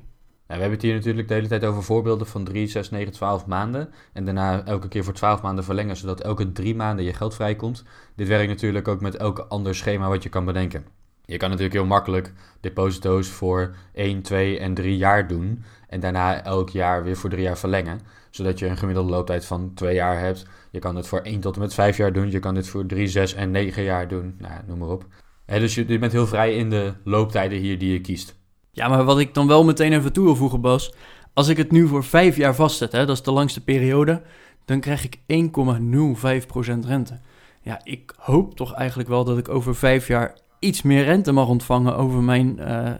we 0.55 0.59
hebben 0.59 0.77
het 0.77 0.81
hier 0.81 0.93
natuurlijk 0.93 1.27
de 1.27 1.33
hele 1.33 1.47
tijd 1.47 1.65
over 1.65 1.83
voorbeelden 1.83 2.27
van 2.27 2.43
3, 2.43 2.67
6, 2.67 2.89
9, 2.89 3.13
12 3.13 3.45
maanden. 3.45 3.89
En 4.13 4.25
daarna 4.25 4.65
elke 4.65 4.87
keer 4.87 5.03
voor 5.03 5.13
12 5.13 5.41
maanden 5.41 5.63
verlengen, 5.63 5.95
zodat 5.95 6.21
elke 6.21 6.51
drie 6.51 6.75
maanden 6.75 7.05
je 7.05 7.13
geld 7.13 7.35
vrijkomt. 7.35 7.83
Dit 8.15 8.27
werkt 8.27 8.49
natuurlijk 8.49 8.87
ook 8.87 9.01
met 9.01 9.15
elk 9.15 9.45
ander 9.49 9.75
schema 9.75 10.07
wat 10.07 10.23
je 10.23 10.29
kan 10.29 10.45
bedenken. 10.45 10.85
Je 11.25 11.37
kan 11.37 11.49
natuurlijk 11.49 11.75
heel 11.75 11.85
makkelijk 11.85 12.33
deposito's 12.59 13.27
voor 13.27 13.75
1, 13.93 14.21
2 14.21 14.59
en 14.59 14.73
3 14.73 14.97
jaar 14.97 15.27
doen. 15.27 15.63
En 15.87 15.99
daarna 15.99 16.43
elk 16.43 16.69
jaar 16.69 17.03
weer 17.03 17.17
voor 17.17 17.29
3 17.29 17.41
jaar 17.43 17.57
verlengen. 17.57 17.99
Zodat 18.29 18.59
je 18.59 18.67
een 18.67 18.77
gemiddelde 18.77 19.11
looptijd 19.11 19.45
van 19.45 19.71
2 19.73 19.95
jaar 19.95 20.19
hebt. 20.19 20.45
Je 20.71 20.79
kan 20.79 20.95
het 20.95 21.07
voor 21.07 21.19
1 21.19 21.39
tot 21.39 21.55
en 21.55 21.61
met 21.61 21.73
5 21.73 21.97
jaar 21.97 22.13
doen. 22.13 22.31
Je 22.31 22.39
kan 22.39 22.53
dit 22.53 22.67
voor 22.67 22.85
3, 22.85 23.07
6 23.07 23.33
en 23.33 23.51
9 23.51 23.83
jaar 23.83 24.07
doen. 24.07 24.35
Nou, 24.37 24.53
noem 24.67 24.77
maar 24.77 24.89
op. 24.89 25.05
dus 25.45 25.75
je, 25.75 25.87
je 25.87 25.99
bent 25.99 26.11
heel 26.11 26.27
vrij 26.27 26.55
in 26.55 26.69
de 26.69 26.93
looptijden 27.03 27.59
hier 27.59 27.79
die 27.79 27.91
je 27.91 28.01
kiest. 28.01 28.41
Ja, 28.75 28.87
maar 28.87 29.03
wat 29.03 29.19
ik 29.19 29.33
dan 29.33 29.47
wel 29.47 29.63
meteen 29.63 29.93
even 29.93 30.13
toe 30.13 30.23
wil 30.23 30.35
voegen, 30.35 30.61
Bas. 30.61 30.93
Als 31.33 31.47
ik 31.47 31.57
het 31.57 31.71
nu 31.71 31.87
voor 31.87 32.03
vijf 32.03 32.35
jaar 32.35 32.55
vastzet, 32.55 32.91
hè, 32.91 33.05
dat 33.05 33.15
is 33.15 33.23
de 33.23 33.31
langste 33.31 33.63
periode, 33.63 34.21
dan 34.65 34.79
krijg 34.79 35.03
ik 35.03 35.17
1,05% 35.27 36.85
rente. 36.85 37.19
Ja, 37.61 37.79
ik 37.83 38.13
hoop 38.17 38.55
toch 38.55 38.73
eigenlijk 38.73 39.09
wel 39.09 39.23
dat 39.23 39.37
ik 39.37 39.49
over 39.49 39.75
vijf 39.75 40.07
jaar 40.07 40.37
iets 40.59 40.81
meer 40.81 41.03
rente 41.03 41.31
mag 41.31 41.47
ontvangen 41.47 41.97
over 41.97 42.21
mijn, 42.21 42.57
uh, 42.59 42.91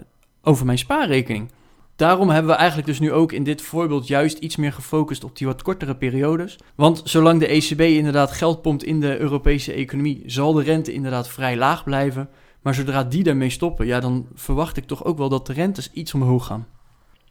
over 0.41 0.65
mijn 0.65 0.77
spaarrekening. 0.77 1.51
Daarom 1.95 2.29
hebben 2.29 2.51
we 2.51 2.57
eigenlijk 2.57 2.87
dus 2.87 2.99
nu 2.99 3.11
ook 3.11 3.31
in 3.31 3.43
dit 3.43 3.61
voorbeeld 3.61 4.07
juist 4.07 4.37
iets 4.37 4.55
meer 4.55 4.73
gefocust 4.73 5.23
op 5.23 5.37
die 5.37 5.47
wat 5.47 5.61
kortere 5.61 5.95
periodes. 5.95 6.57
Want 6.75 7.01
zolang 7.03 7.39
de 7.39 7.47
ECB 7.47 7.79
inderdaad 7.81 8.31
geld 8.31 8.61
pompt 8.61 8.83
in 8.83 8.99
de 8.99 9.19
Europese 9.19 9.73
economie, 9.73 10.23
zal 10.25 10.53
de 10.53 10.63
rente 10.63 10.93
inderdaad 10.93 11.27
vrij 11.27 11.57
laag 11.57 11.83
blijven. 11.83 12.29
Maar 12.63 12.73
zodra 12.73 13.03
die 13.03 13.23
daarmee 13.23 13.49
stoppen, 13.49 13.85
ja, 13.85 13.99
dan 13.99 14.27
verwacht 14.33 14.77
ik 14.77 14.85
toch 14.85 15.03
ook 15.03 15.17
wel 15.17 15.29
dat 15.29 15.47
de 15.47 15.53
rentes 15.53 15.91
iets 15.91 16.13
omhoog 16.13 16.45
gaan. 16.45 16.67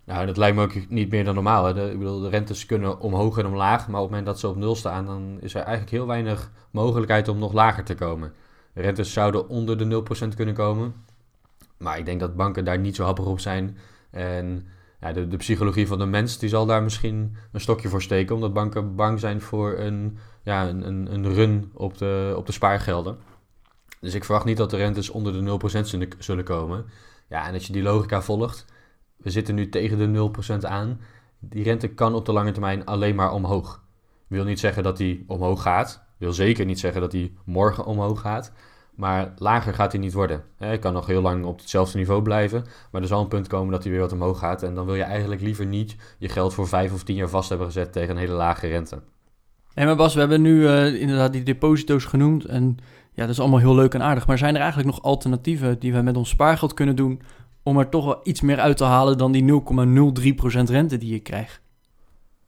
Nou, 0.05 0.27
dat 0.27 0.37
lijkt 0.37 0.57
me 0.57 0.63
ook 0.63 0.89
niet 0.89 1.11
meer 1.11 1.25
dan 1.25 1.35
normaal. 1.35 1.65
Hè. 1.65 1.75
De, 1.75 1.91
ik 1.91 1.99
bedoel, 1.99 2.21
de 2.21 2.29
rentes 2.29 2.67
kunnen 2.67 3.01
omhoog 3.01 3.39
en 3.39 3.47
omlaag, 3.47 3.89
maar 3.89 4.01
op 4.01 4.03
het 4.03 4.11
moment 4.11 4.27
dat 4.27 4.41
ze 4.41 4.49
op 4.49 4.57
nul 4.57 4.75
staan, 4.75 5.07
dan 5.07 5.37
is 5.41 5.55
er 5.55 5.61
eigenlijk 5.61 5.91
heel 5.91 6.07
weinig 6.07 6.51
mogelijkheid 6.71 7.29
om 7.29 7.39
nog 7.39 7.53
lager 7.53 7.85
te 7.85 7.95
komen. 7.95 8.33
De 8.73 8.81
rentes 8.81 9.13
zouden 9.13 9.49
onder 9.49 9.79
de 9.79 10.05
0% 10.25 10.35
kunnen 10.37 10.55
komen, 10.55 10.95
maar 11.79 11.99
ik 11.99 12.05
denk 12.05 12.21
dat 12.21 12.37
banken 12.37 12.65
daar 12.65 12.79
niet 12.79 12.97
zo 12.97 13.05
happig 13.05 13.27
op 13.27 13.41
zijn. 13.41 13.77
En 14.11 14.67
ja, 15.01 15.13
de, 15.13 15.29
de 15.29 15.37
psychologie 15.37 15.87
van 15.87 15.99
de 15.99 16.07
mens 16.07 16.39
die 16.39 16.49
zal 16.49 16.67
daar 16.67 16.83
misschien 16.83 17.37
een 17.53 17.61
stokje 17.61 17.89
voor 17.89 18.03
steken, 18.03 18.35
omdat 18.35 18.53
banken 18.53 18.95
bang 18.95 19.21
zijn 19.21 19.41
voor 19.41 19.79
een, 19.79 20.19
ja, 20.43 20.69
een, 20.69 20.87
een, 20.87 21.15
een 21.15 21.35
run 21.35 21.71
op 21.75 21.99
de, 21.99 22.35
op 22.37 22.47
de 22.47 22.53
spaargelden. 22.53 23.19
Dus 24.03 24.15
ik 24.15 24.25
verwacht 24.25 24.45
niet 24.45 24.57
dat 24.57 24.71
de 24.71 24.77
rentes 24.77 25.11
onder 25.11 25.33
de 25.33 25.59
0% 26.15 26.19
zullen 26.19 26.45
komen. 26.45 26.85
Ja, 27.29 27.47
en 27.47 27.55
als 27.55 27.67
je 27.67 27.73
die 27.73 27.83
logica 27.83 28.23
volgt, 28.23 28.65
we 29.17 29.31
zitten 29.31 29.55
nu 29.55 29.69
tegen 29.69 29.99
de 29.99 30.31
0% 30.55 30.67
aan. 30.67 31.01
Die 31.39 31.63
rente 31.63 31.89
kan 31.89 32.15
op 32.15 32.27
de 32.27 32.33
lange 32.33 32.53
termijn 32.53 32.85
alleen 32.85 33.15
maar 33.15 33.33
omhoog. 33.33 33.83
Wil 34.27 34.45
niet 34.45 34.61
zeggen 34.61 34.83
dat 34.83 34.97
die 34.97 35.25
omhoog 35.27 35.63
gaat. 35.63 36.05
Wil 36.19 36.33
zeker 36.33 36.65
niet 36.65 36.81
zeggen 36.81 37.01
dat 37.01 37.11
die 37.11 37.37
morgen 37.45 37.85
omhoog 37.85 38.21
gaat. 38.21 38.53
Maar 38.95 39.33
lager 39.37 39.75
gaat 39.75 39.93
hij 39.93 40.01
niet 40.01 40.13
worden. 40.13 40.45
Hij 40.57 40.79
kan 40.79 40.93
nog 40.93 41.07
heel 41.07 41.23
lang 41.23 41.45
op 41.45 41.59
hetzelfde 41.59 41.99
niveau 41.99 42.23
blijven. 42.23 42.65
Maar 42.91 43.03
er 43.03 43.09
zal 43.09 43.21
een 43.21 43.29
punt 43.29 43.47
komen 43.47 43.73
dat 43.73 43.83
hij 43.83 43.93
weer 43.93 44.01
wat 44.01 44.13
omhoog 44.13 44.39
gaat. 44.39 44.63
En 44.63 44.75
dan 44.75 44.87
wil 44.87 44.95
je 44.95 45.03
eigenlijk 45.03 45.41
liever 45.41 45.67
niet 45.67 45.97
je 46.19 46.29
geld 46.29 46.55
voor 46.55 46.69
vijf 46.69 46.93
of 46.93 47.03
tien 47.03 47.17
jaar 47.17 47.29
vast 47.29 47.49
hebben 47.49 47.67
gezet 47.67 47.93
tegen 47.93 48.11
een 48.11 48.21
hele 48.21 48.33
lage 48.33 48.67
rente. 48.67 49.03
En 49.75 49.87
maar 49.87 49.97
Bas, 49.97 50.15
we 50.15 50.21
hebben 50.21 50.43
nu 50.43 50.63
uh, 50.63 51.01
inderdaad 51.01 51.33
die 51.33 51.43
deposito's 51.43 52.05
genoemd. 52.05 52.45
En 52.45 52.77
ja, 53.13 53.23
dat 53.23 53.31
is 53.31 53.41
allemaal 53.41 53.59
heel 53.59 53.75
leuk 53.75 53.95
en 53.95 54.03
aardig. 54.03 54.27
Maar 54.27 54.39
zijn 54.39 54.55
er 54.55 54.61
eigenlijk 54.61 54.91
nog 54.91 55.03
alternatieven 55.03 55.79
die 55.79 55.93
we 55.93 56.01
met 56.01 56.17
ons 56.17 56.29
spaargeld 56.29 56.75
kunnen 56.75 56.97
doen 56.97 57.23
om 57.63 57.79
er 57.79 57.89
toch 57.89 58.05
wel 58.05 58.21
iets 58.23 58.41
meer 58.41 58.61
uit 58.61 58.77
te 58.77 58.85
halen 58.85 59.19
dan 59.19 59.33
die 59.33 59.63
0,03% 60.63 60.63
rente 60.65 60.99
die 60.99 61.13
je 61.13 61.21
krijgt? 61.21 61.61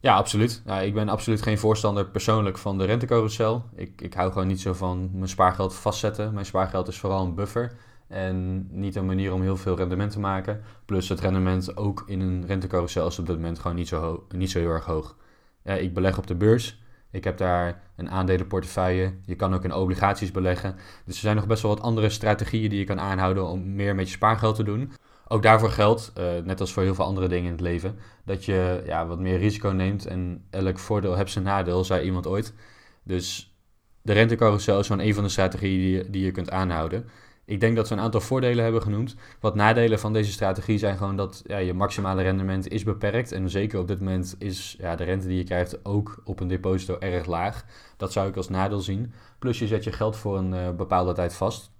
Ja, 0.00 0.16
absoluut. 0.16 0.62
ik 0.83 0.94
ben 0.94 1.09
absoluut 1.09 1.42
geen 1.42 1.59
voorstander 1.59 2.06
persoonlijk 2.06 2.59
van 2.59 2.78
de 2.78 2.85
rentecarousel. 2.85 3.64
Ik, 3.75 4.00
ik 4.00 4.14
hou 4.14 4.33
gewoon 4.33 4.47
niet 4.47 4.61
zo 4.61 4.73
van 4.73 5.11
mijn 5.12 5.28
spaargeld 5.28 5.75
vastzetten. 5.75 6.35
Mijn 6.35 6.47
spaargeld 6.47 6.88
is 6.88 6.99
vooral 6.99 7.25
een 7.25 7.35
buffer 7.35 7.73
en 8.09 8.68
niet 8.71 8.97
een 8.97 9.06
manier 9.06 9.33
om 9.33 9.42
heel 9.42 9.56
veel 9.56 9.76
rendement 9.76 10.11
te 10.11 10.21
maken. 10.21 10.61
Plus 10.85 11.09
het 11.09 11.21
rendement 11.21 11.76
ook 11.76 12.04
in 12.06 12.21
een 12.21 12.47
rentecarousel 12.47 13.06
is 13.06 13.18
op 13.18 13.26
dit 13.26 13.37
moment 13.37 13.59
gewoon 13.59 13.76
niet 13.76 13.88
zo, 13.88 14.26
niet 14.35 14.50
zo 14.50 14.59
heel 14.59 14.71
erg 14.71 14.85
hoog. 14.85 15.16
ik 15.62 15.94
beleg 15.94 16.18
op 16.18 16.26
de 16.26 16.35
beurs. 16.35 16.83
Ik 17.14 17.25
heb 17.25 17.37
daar 17.37 17.83
een 17.97 18.11
aandelenportefeuille. 18.11 19.12
Je 19.25 19.35
kan 19.35 19.54
ook 19.54 19.64
in 19.64 19.75
obligaties 19.75 20.30
beleggen. 20.30 20.76
Dus 21.04 21.14
er 21.14 21.21
zijn 21.21 21.37
nog 21.37 21.47
best 21.47 21.62
wel 21.62 21.75
wat 21.75 21.85
andere 21.85 22.09
strategieën 22.09 22.71
die 22.71 22.78
je 22.78 22.85
kan 22.85 23.00
aanhouden 23.00 23.47
om 23.47 23.75
meer 23.75 23.94
met 23.94 24.06
je 24.06 24.14
spaargeld 24.14 24.56
te 24.56 24.62
doen. 24.62 24.92
Ook 25.28 25.42
daarvoor 25.42 25.71
geldt, 25.71 26.12
uh, 26.18 26.25
net 26.44 26.61
als 26.61 26.73
voor 26.73 26.83
heel 26.83 26.94
veel 26.94 27.04
andere 27.04 27.28
dingen 27.28 27.44
in 27.44 27.52
het 27.52 27.61
leven, 27.61 27.99
dat 28.25 28.44
je 28.44 28.83
ja, 28.87 29.06
wat 29.06 29.18
meer 29.18 29.38
risico 29.38 29.68
neemt. 29.68 30.06
En 30.06 30.44
elk 30.50 30.78
voordeel 30.78 31.16
heeft 31.16 31.33
zijn 31.33 31.44
nadeel, 31.44 31.85
zei 31.85 32.04
iemand 32.04 32.26
ooit. 32.26 32.54
Dus 33.02 33.54
de 34.02 34.12
rentecarousel 34.12 34.78
is 34.78 34.87
gewoon 34.87 35.06
een 35.06 35.14
van 35.14 35.25
de 35.25 35.30
strategieën 35.30 35.80
die 35.80 35.97
je, 35.97 36.11
die 36.11 36.25
je 36.25 36.30
kunt 36.30 36.50
aanhouden. 36.50 37.09
Ik 37.46 37.60
denk 37.60 37.76
dat 37.76 37.88
we 37.88 37.94
een 37.94 38.00
aantal 38.00 38.20
voordelen 38.20 38.64
hebben 38.64 38.82
genoemd. 38.82 39.14
Wat 39.40 39.54
nadelen 39.54 39.98
van 39.98 40.12
deze 40.12 40.32
strategie 40.32 40.78
zijn 40.78 40.96
gewoon 40.96 41.16
dat 41.16 41.42
ja, 41.46 41.56
je 41.56 41.74
maximale 41.74 42.22
rendement 42.22 42.68
is 42.68 42.84
beperkt. 42.84 43.32
En 43.32 43.50
zeker 43.50 43.78
op 43.78 43.88
dit 43.88 43.98
moment 43.98 44.34
is 44.38 44.76
ja, 44.78 44.96
de 44.96 45.04
rente 45.04 45.26
die 45.26 45.36
je 45.36 45.44
krijgt 45.44 45.84
ook 45.84 46.20
op 46.24 46.40
een 46.40 46.48
deposito 46.48 46.98
erg 46.98 47.26
laag. 47.26 47.64
Dat 47.96 48.12
zou 48.12 48.28
ik 48.28 48.36
als 48.36 48.48
nadeel 48.48 48.80
zien. 48.80 49.12
Plus 49.38 49.58
je 49.58 49.66
zet 49.66 49.84
je 49.84 49.92
geld 49.92 50.16
voor 50.16 50.38
een 50.38 50.52
uh, 50.52 50.70
bepaalde 50.70 51.12
tijd 51.12 51.34
vast. 51.34 51.72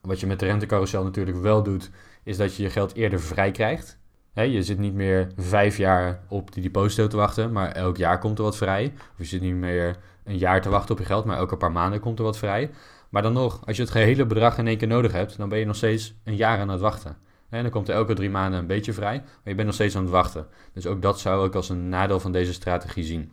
Wat 0.00 0.20
je 0.20 0.26
met 0.26 0.38
de 0.38 0.46
rentecarousel 0.46 1.04
natuurlijk 1.04 1.38
wel 1.38 1.62
doet, 1.62 1.90
is 2.22 2.36
dat 2.36 2.56
je 2.56 2.62
je 2.62 2.70
geld 2.70 2.94
eerder 2.94 3.20
vrij 3.20 3.50
krijgt. 3.50 3.98
je 4.34 4.62
zit 4.62 4.78
niet 4.78 4.94
meer 4.94 5.32
vijf 5.36 5.76
jaar 5.76 6.22
op 6.28 6.52
die 6.52 6.62
deposito 6.62 7.06
te 7.06 7.16
wachten, 7.16 7.52
maar 7.52 7.72
elk 7.72 7.96
jaar 7.96 8.18
komt 8.18 8.38
er 8.38 8.44
wat 8.44 8.56
vrij. 8.56 8.92
Of 8.96 9.18
je 9.18 9.24
zit 9.24 9.40
niet 9.40 9.54
meer 9.54 9.96
een 10.24 10.38
jaar 10.38 10.60
te 10.60 10.68
wachten 10.68 10.94
op 10.94 11.00
je 11.00 11.06
geld, 11.06 11.24
maar 11.24 11.36
elke 11.36 11.56
paar 11.56 11.72
maanden 11.72 12.00
komt 12.00 12.18
er 12.18 12.24
wat 12.24 12.38
vrij. 12.38 12.70
Maar 13.16 13.24
dan 13.24 13.34
nog, 13.34 13.60
als 13.66 13.76
je 13.76 13.82
het 13.82 13.90
gehele 13.90 14.26
bedrag 14.26 14.58
in 14.58 14.66
één 14.66 14.76
keer 14.76 14.88
nodig 14.88 15.12
hebt, 15.12 15.36
dan 15.36 15.48
ben 15.48 15.58
je 15.58 15.64
nog 15.64 15.76
steeds 15.76 16.14
een 16.24 16.36
jaar 16.36 16.58
aan 16.58 16.68
het 16.68 16.80
wachten. 16.80 17.16
En 17.48 17.62
dan 17.62 17.70
komt 17.70 17.88
er 17.88 17.94
elke 17.94 18.14
drie 18.14 18.30
maanden 18.30 18.60
een 18.60 18.66
beetje 18.66 18.92
vrij, 18.92 19.16
maar 19.16 19.42
je 19.44 19.54
bent 19.54 19.66
nog 19.66 19.74
steeds 19.74 19.96
aan 19.96 20.02
het 20.02 20.10
wachten. 20.10 20.46
Dus 20.74 20.86
ook 20.86 21.02
dat 21.02 21.20
zou 21.20 21.46
ik 21.46 21.54
als 21.54 21.68
een 21.68 21.88
nadeel 21.88 22.20
van 22.20 22.32
deze 22.32 22.52
strategie 22.52 23.04
zien. 23.04 23.32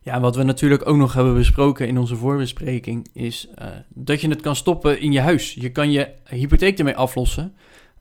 Ja, 0.00 0.20
wat 0.20 0.36
we 0.36 0.42
natuurlijk 0.42 0.88
ook 0.88 0.96
nog 0.96 1.14
hebben 1.14 1.34
besproken 1.34 1.88
in 1.88 1.98
onze 1.98 2.16
voorbespreking 2.16 3.08
is 3.12 3.48
uh, 3.58 3.66
dat 3.88 4.20
je 4.20 4.28
het 4.28 4.40
kan 4.40 4.56
stoppen 4.56 5.00
in 5.00 5.12
je 5.12 5.20
huis. 5.20 5.54
Je 5.54 5.70
kan 5.70 5.90
je 5.90 6.08
hypotheek 6.24 6.78
ermee 6.78 6.96
aflossen. 6.96 7.54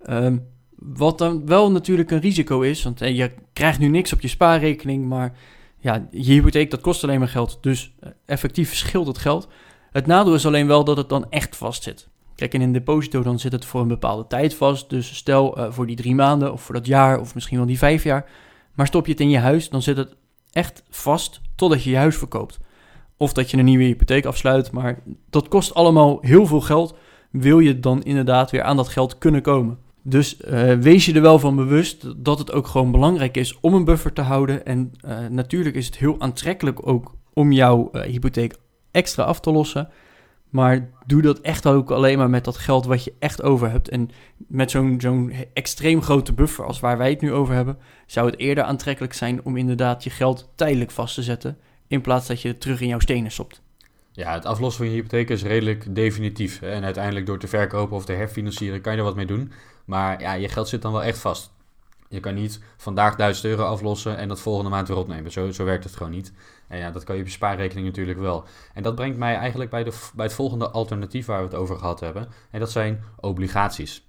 Um, 0.10 0.48
wat 0.75 1.18
dan 1.18 1.46
wel 1.46 1.72
natuurlijk 1.72 2.12
een 2.12 2.22
risico 2.22 2.62
is, 2.62 2.84
want 2.84 3.00
je 3.00 3.32
krijgt 3.54 3.80
nu 3.80 3.88
niks 3.88 4.13
op 4.13 4.22
je 4.22 4.28
spaarrekening, 4.28 5.08
maar 5.08 5.38
ja, 5.80 6.08
je 6.12 6.34
hypotheek 6.34 6.72
dat 6.72 6.82
kost 6.82 7.04
alleen 7.04 7.20
maar 7.20 7.28
geld. 7.28 7.58
Dus 7.62 7.94
uh, 8.04 8.10
effectief 8.25 8.75
scheelt 8.75 9.08
het 9.08 9.18
geld. 9.18 9.48
Het 9.93 10.07
nadeel 10.07 10.33
is 10.33 10.45
alleen 10.45 10.67
wel 10.67 10.83
dat 10.83 10.97
het 10.97 11.09
dan 11.09 11.25
echt 11.29 11.55
vast 11.55 11.83
zit. 11.83 12.09
Kijk, 12.35 12.53
in 12.53 12.62
een 12.62 12.71
deposito 12.71 13.23
dan 13.23 13.39
zit 13.39 13.51
het 13.51 13.65
voor 13.65 13.81
een 13.81 13.88
bepaalde 13.88 14.27
tijd 14.27 14.53
vast. 14.53 14.89
Dus 14.89 15.15
stel 15.15 15.59
uh, 15.59 15.71
voor 15.71 15.88
die 15.88 15.95
drie 15.95 16.15
maanden 16.15 16.53
of 16.53 16.62
voor 16.62 16.75
dat 16.75 16.85
jaar 16.85 17.19
of 17.19 17.33
misschien 17.33 17.57
wel 17.57 17.65
die 17.65 17.77
vijf 17.77 18.03
jaar. 18.03 18.29
Maar 18.73 18.88
stop 18.88 19.05
je 19.05 19.12
het 19.12 19.21
in 19.21 19.29
je 19.29 19.38
huis, 19.38 19.69
dan 19.69 19.81
zit 19.81 19.97
het 19.97 20.15
echt 20.51 20.83
vast 20.89 21.41
totdat 21.55 21.83
je 21.83 21.89
je 21.89 21.97
huis 21.97 22.17
verkoopt. 22.17 22.59
Of 23.17 23.33
dat 23.33 23.51
je 23.51 23.57
een 23.57 23.65
nieuwe 23.65 23.83
hypotheek 23.83 24.25
afsluit. 24.25 24.71
Maar 24.71 25.00
dat 25.29 25.47
kost 25.47 25.73
allemaal 25.73 26.17
heel 26.21 26.45
veel 26.45 26.62
geld. 26.62 26.95
Wil 27.31 27.59
je 27.59 27.79
dan 27.79 28.03
inderdaad 28.03 28.51
weer 28.51 28.63
aan 28.63 28.77
dat 28.77 28.88
geld 28.88 29.17
kunnen 29.17 29.41
komen? 29.41 29.77
Dus 30.01 30.38
uh, 30.41 30.73
wees 30.73 31.05
je 31.05 31.13
er 31.13 31.21
wel 31.21 31.39
van 31.39 31.55
bewust 31.55 32.23
dat 32.23 32.39
het 32.39 32.51
ook 32.51 32.67
gewoon 32.67 32.91
belangrijk 32.91 33.38
is 33.38 33.57
om 33.59 33.73
een 33.73 33.85
buffer 33.85 34.13
te 34.13 34.21
houden. 34.21 34.65
En 34.65 34.91
uh, 35.05 35.17
natuurlijk 35.29 35.75
is 35.75 35.85
het 35.85 35.97
heel 35.97 36.15
aantrekkelijk 36.19 36.88
ook 36.88 37.15
om 37.33 37.51
jouw 37.51 37.89
uh, 37.91 38.01
hypotheek 38.01 38.55
extra 38.93 39.23
af 39.23 39.39
te 39.39 39.51
lossen. 39.51 39.89
Maar 40.50 40.89
doe 41.05 41.21
dat 41.21 41.39
echt 41.39 41.67
ook 41.67 41.91
alleen 41.91 42.17
maar 42.17 42.29
met 42.29 42.43
dat 42.43 42.57
geld 42.57 42.85
wat 42.85 43.03
je 43.03 43.13
echt 43.19 43.41
over 43.41 43.71
hebt. 43.71 43.89
En 43.89 44.09
met 44.47 44.71
zo'n 44.71 44.95
zo'n 45.01 45.33
extreem 45.53 46.01
grote 46.01 46.33
buffer 46.33 46.65
als 46.65 46.79
waar 46.79 46.97
wij 46.97 47.09
het 47.09 47.21
nu 47.21 47.33
over 47.33 47.53
hebben, 47.53 47.77
zou 48.05 48.29
het 48.29 48.39
eerder 48.39 48.63
aantrekkelijk 48.63 49.13
zijn 49.13 49.43
om 49.43 49.57
inderdaad 49.57 50.03
je 50.03 50.09
geld 50.09 50.50
tijdelijk 50.55 50.91
vast 50.91 51.15
te 51.15 51.23
zetten. 51.23 51.57
In 51.88 52.01
plaats 52.01 52.27
dat 52.27 52.41
je 52.41 52.47
het 52.47 52.62
terug 52.62 52.81
in 52.81 52.88
jouw 52.88 53.00
stenen 53.00 53.31
stopt. 53.31 53.62
Ja, 54.12 54.33
het 54.33 54.45
aflossen 54.45 54.83
van 54.83 54.93
je 54.93 55.01
hypotheek 55.01 55.29
is 55.29 55.43
redelijk 55.43 55.95
definitief. 55.95 56.62
En 56.62 56.83
uiteindelijk 56.83 57.25
door 57.25 57.39
te 57.39 57.47
verkopen 57.47 57.95
of 57.95 58.05
te 58.05 58.13
herfinancieren 58.13 58.81
kan 58.81 58.91
je 58.91 58.97
er 58.97 59.03
wat 59.03 59.15
mee 59.15 59.25
doen. 59.25 59.51
Maar 59.85 60.21
ja, 60.21 60.33
je 60.33 60.50
geld 60.50 60.67
zit 60.67 60.81
dan 60.81 60.91
wel 60.91 61.03
echt 61.03 61.17
vast. 61.17 61.51
Je 62.13 62.20
kan 62.20 62.34
niet 62.34 62.60
vandaag 62.77 63.15
1000 63.15 63.46
euro 63.46 63.63
aflossen 63.63 64.17
en 64.17 64.27
dat 64.27 64.39
volgende 64.39 64.70
maand 64.70 64.88
weer 64.88 64.98
opnemen. 64.98 65.32
Zo, 65.32 65.51
zo 65.51 65.65
werkt 65.65 65.84
het 65.84 65.96
gewoon 65.96 66.12
niet. 66.12 66.34
En 66.67 66.77
ja, 66.77 66.91
dat 66.91 67.03
kan 67.03 67.15
je 67.15 67.22
op 67.22 67.27
spaarrekening 67.27 67.86
natuurlijk 67.86 68.20
wel. 68.20 68.43
En 68.74 68.84
dat 68.84 68.96
brengt 68.96 69.17
mij 69.17 69.36
eigenlijk 69.36 69.70
bij, 69.70 69.84
de, 69.84 70.10
bij 70.15 70.25
het 70.25 70.36
volgende 70.36 70.70
alternatief 70.70 71.25
waar 71.25 71.38
we 71.38 71.46
het 71.46 71.55
over 71.55 71.77
gehad 71.77 72.00
hebben. 72.00 72.27
En 72.51 72.60
dat 72.60 72.72
zijn 72.72 73.03
obligaties. 73.20 74.08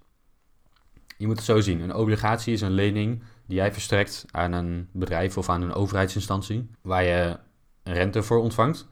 Je 1.17 1.27
moet 1.27 1.37
het 1.37 1.45
zo 1.45 1.61
zien. 1.61 1.81
Een 1.81 1.95
obligatie 1.95 2.53
is 2.53 2.61
een 2.61 2.71
lening 2.71 3.23
die 3.47 3.57
jij 3.57 3.73
verstrekt 3.73 4.25
aan 4.31 4.53
een 4.53 4.89
bedrijf 4.93 5.39
of 5.39 5.49
aan 5.49 5.63
een 5.63 5.75
overheidsinstantie. 5.75 6.71
Waar 6.83 7.05
je 7.05 7.39
rente 7.83 8.23
voor 8.23 8.39
ontvangt. 8.39 8.87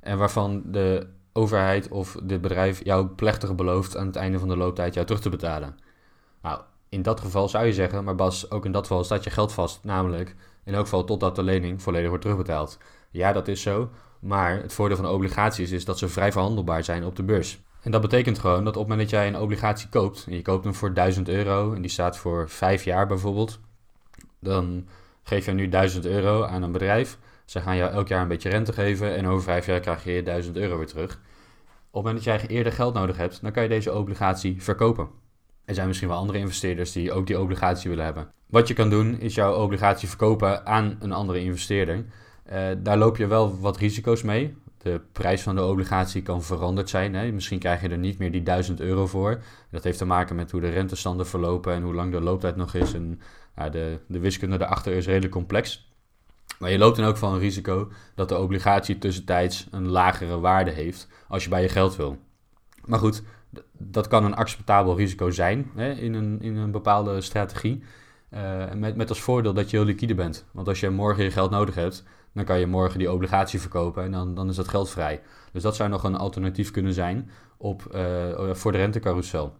En 0.00 0.18
waarvan 0.18 0.62
de 0.66 1.06
overheid 1.32 1.88
of 1.88 2.16
dit 2.22 2.40
bedrijf 2.40 2.84
jou 2.84 3.06
plechtig 3.06 3.54
belooft 3.54 3.96
aan 3.96 4.06
het 4.06 4.16
einde 4.16 4.38
van 4.38 4.48
de 4.48 4.56
looptijd 4.56 4.94
jou 4.94 5.06
terug 5.06 5.22
te 5.22 5.30
betalen. 5.30 5.76
Nou, 6.42 6.60
in 6.96 7.02
dat 7.02 7.20
geval 7.20 7.48
zou 7.48 7.66
je 7.66 7.72
zeggen, 7.72 8.04
maar 8.04 8.14
Bas, 8.14 8.50
ook 8.50 8.64
in 8.64 8.72
dat 8.72 8.86
geval 8.86 9.04
staat 9.04 9.24
je 9.24 9.30
geld 9.30 9.52
vast. 9.52 9.84
Namelijk, 9.84 10.34
in 10.64 10.74
elk 10.74 10.84
geval 10.84 11.04
totdat 11.04 11.36
de 11.36 11.42
lening 11.42 11.82
volledig 11.82 12.08
wordt 12.08 12.22
terugbetaald. 12.22 12.78
Ja, 13.10 13.32
dat 13.32 13.48
is 13.48 13.62
zo. 13.62 13.90
Maar 14.20 14.62
het 14.62 14.72
voordeel 14.72 14.96
van 14.96 15.06
obligaties 15.06 15.70
is 15.70 15.84
dat 15.84 15.98
ze 15.98 16.08
vrij 16.08 16.32
verhandelbaar 16.32 16.84
zijn 16.84 17.04
op 17.04 17.16
de 17.16 17.22
beurs. 17.22 17.58
En 17.82 17.90
dat 17.90 18.00
betekent 18.00 18.38
gewoon 18.38 18.64
dat 18.64 18.76
op 18.76 18.80
het 18.80 18.88
moment 18.88 19.10
dat 19.10 19.18
jij 19.18 19.28
een 19.28 19.38
obligatie 19.38 19.88
koopt, 19.88 20.24
en 20.28 20.34
je 20.34 20.42
koopt 20.42 20.64
hem 20.64 20.74
voor 20.74 20.94
1000 20.94 21.28
euro 21.28 21.72
en 21.72 21.80
die 21.80 21.90
staat 21.90 22.16
voor 22.16 22.48
5 22.48 22.84
jaar 22.84 23.06
bijvoorbeeld, 23.06 23.60
dan 24.40 24.88
geef 25.22 25.44
je 25.44 25.52
nu 25.52 25.68
1000 25.68 26.06
euro 26.06 26.44
aan 26.44 26.62
een 26.62 26.72
bedrijf. 26.72 27.18
Ze 27.44 27.60
gaan 27.60 27.76
jou 27.76 27.92
elk 27.92 28.08
jaar 28.08 28.22
een 28.22 28.28
beetje 28.28 28.48
rente 28.48 28.72
geven 28.72 29.16
en 29.16 29.26
over 29.26 29.42
5 29.42 29.66
jaar 29.66 29.80
krijg 29.80 30.04
je 30.04 30.22
1000 30.22 30.56
euro 30.56 30.76
weer 30.76 30.86
terug. 30.86 31.12
Op 31.12 32.04
het 32.04 32.12
moment 32.12 32.14
dat 32.14 32.24
jij 32.24 32.46
eerder 32.48 32.72
geld 32.72 32.94
nodig 32.94 33.16
hebt, 33.16 33.42
dan 33.42 33.52
kan 33.52 33.62
je 33.62 33.68
deze 33.68 33.94
obligatie 33.94 34.62
verkopen. 34.62 35.24
Er 35.66 35.74
zijn 35.74 35.86
misschien 35.86 36.08
wel 36.08 36.16
andere 36.16 36.38
investeerders 36.38 36.92
die 36.92 37.12
ook 37.12 37.26
die 37.26 37.40
obligatie 37.40 37.90
willen 37.90 38.04
hebben. 38.04 38.28
Wat 38.46 38.68
je 38.68 38.74
kan 38.74 38.90
doen 38.90 39.20
is 39.20 39.34
jouw 39.34 39.54
obligatie 39.54 40.08
verkopen 40.08 40.66
aan 40.66 40.96
een 41.00 41.12
andere 41.12 41.40
investeerder. 41.40 42.04
Uh, 42.52 42.68
daar 42.78 42.98
loop 42.98 43.16
je 43.16 43.26
wel 43.26 43.60
wat 43.60 43.76
risico's 43.76 44.22
mee. 44.22 44.56
De 44.78 45.00
prijs 45.12 45.42
van 45.42 45.54
de 45.54 45.64
obligatie 45.64 46.22
kan 46.22 46.42
veranderd 46.42 46.88
zijn. 46.88 47.14
Hè? 47.14 47.32
Misschien 47.32 47.58
krijg 47.58 47.80
je 47.80 47.88
er 47.88 47.98
niet 47.98 48.18
meer 48.18 48.32
die 48.32 48.42
1000 48.42 48.80
euro 48.80 49.06
voor. 49.06 49.42
Dat 49.70 49.84
heeft 49.84 49.98
te 49.98 50.04
maken 50.04 50.36
met 50.36 50.50
hoe 50.50 50.60
de 50.60 50.68
rentestanden 50.68 51.26
verlopen 51.26 51.72
en 51.72 51.82
hoe 51.82 51.94
lang 51.94 52.12
de 52.12 52.20
looptijd 52.20 52.56
nog 52.56 52.74
is. 52.74 52.94
En 52.94 53.20
de, 53.70 53.98
de 54.08 54.18
wiskunde 54.18 54.56
daarachter 54.56 54.92
is 54.92 55.06
redelijk 55.06 55.32
complex. 55.32 55.90
Maar 56.58 56.70
je 56.70 56.78
loopt 56.78 56.96
dan 56.96 57.06
ook 57.06 57.16
van 57.16 57.32
een 57.32 57.38
risico 57.38 57.90
dat 58.14 58.28
de 58.28 58.38
obligatie 58.38 58.98
tussentijds 58.98 59.66
een 59.70 59.88
lagere 59.88 60.40
waarde 60.40 60.70
heeft 60.70 61.08
als 61.28 61.44
je 61.44 61.50
bij 61.50 61.62
je 61.62 61.68
geld 61.68 61.96
wil. 61.96 62.18
Maar 62.84 62.98
goed, 62.98 63.22
dat 63.72 64.06
kan 64.08 64.24
een 64.24 64.34
acceptabel 64.34 64.96
risico 64.96 65.30
zijn 65.30 65.70
hè, 65.74 65.92
in, 65.92 66.14
een, 66.14 66.42
in 66.42 66.56
een 66.56 66.70
bepaalde 66.70 67.20
strategie. 67.20 67.82
Uh, 68.30 68.72
met, 68.74 68.96
met 68.96 69.08
als 69.08 69.20
voordeel 69.20 69.54
dat 69.54 69.70
je 69.70 69.76
heel 69.76 69.86
liquide 69.86 70.14
bent. 70.14 70.46
Want 70.52 70.68
als 70.68 70.80
je 70.80 70.90
morgen 70.90 71.24
je 71.24 71.30
geld 71.30 71.50
nodig 71.50 71.74
hebt, 71.74 72.04
dan 72.32 72.44
kan 72.44 72.58
je 72.58 72.66
morgen 72.66 72.98
die 72.98 73.12
obligatie 73.12 73.60
verkopen 73.60 74.04
en 74.04 74.12
dan, 74.12 74.34
dan 74.34 74.48
is 74.48 74.56
dat 74.56 74.68
geld 74.68 74.90
vrij. 74.90 75.22
Dus 75.52 75.62
dat 75.62 75.76
zou 75.76 75.88
nog 75.88 76.04
een 76.04 76.16
alternatief 76.16 76.70
kunnen 76.70 76.92
zijn 76.92 77.30
op, 77.56 77.82
uh, 77.94 78.54
voor 78.54 78.72
de 78.72 78.78
rentecarousel. 78.78 79.56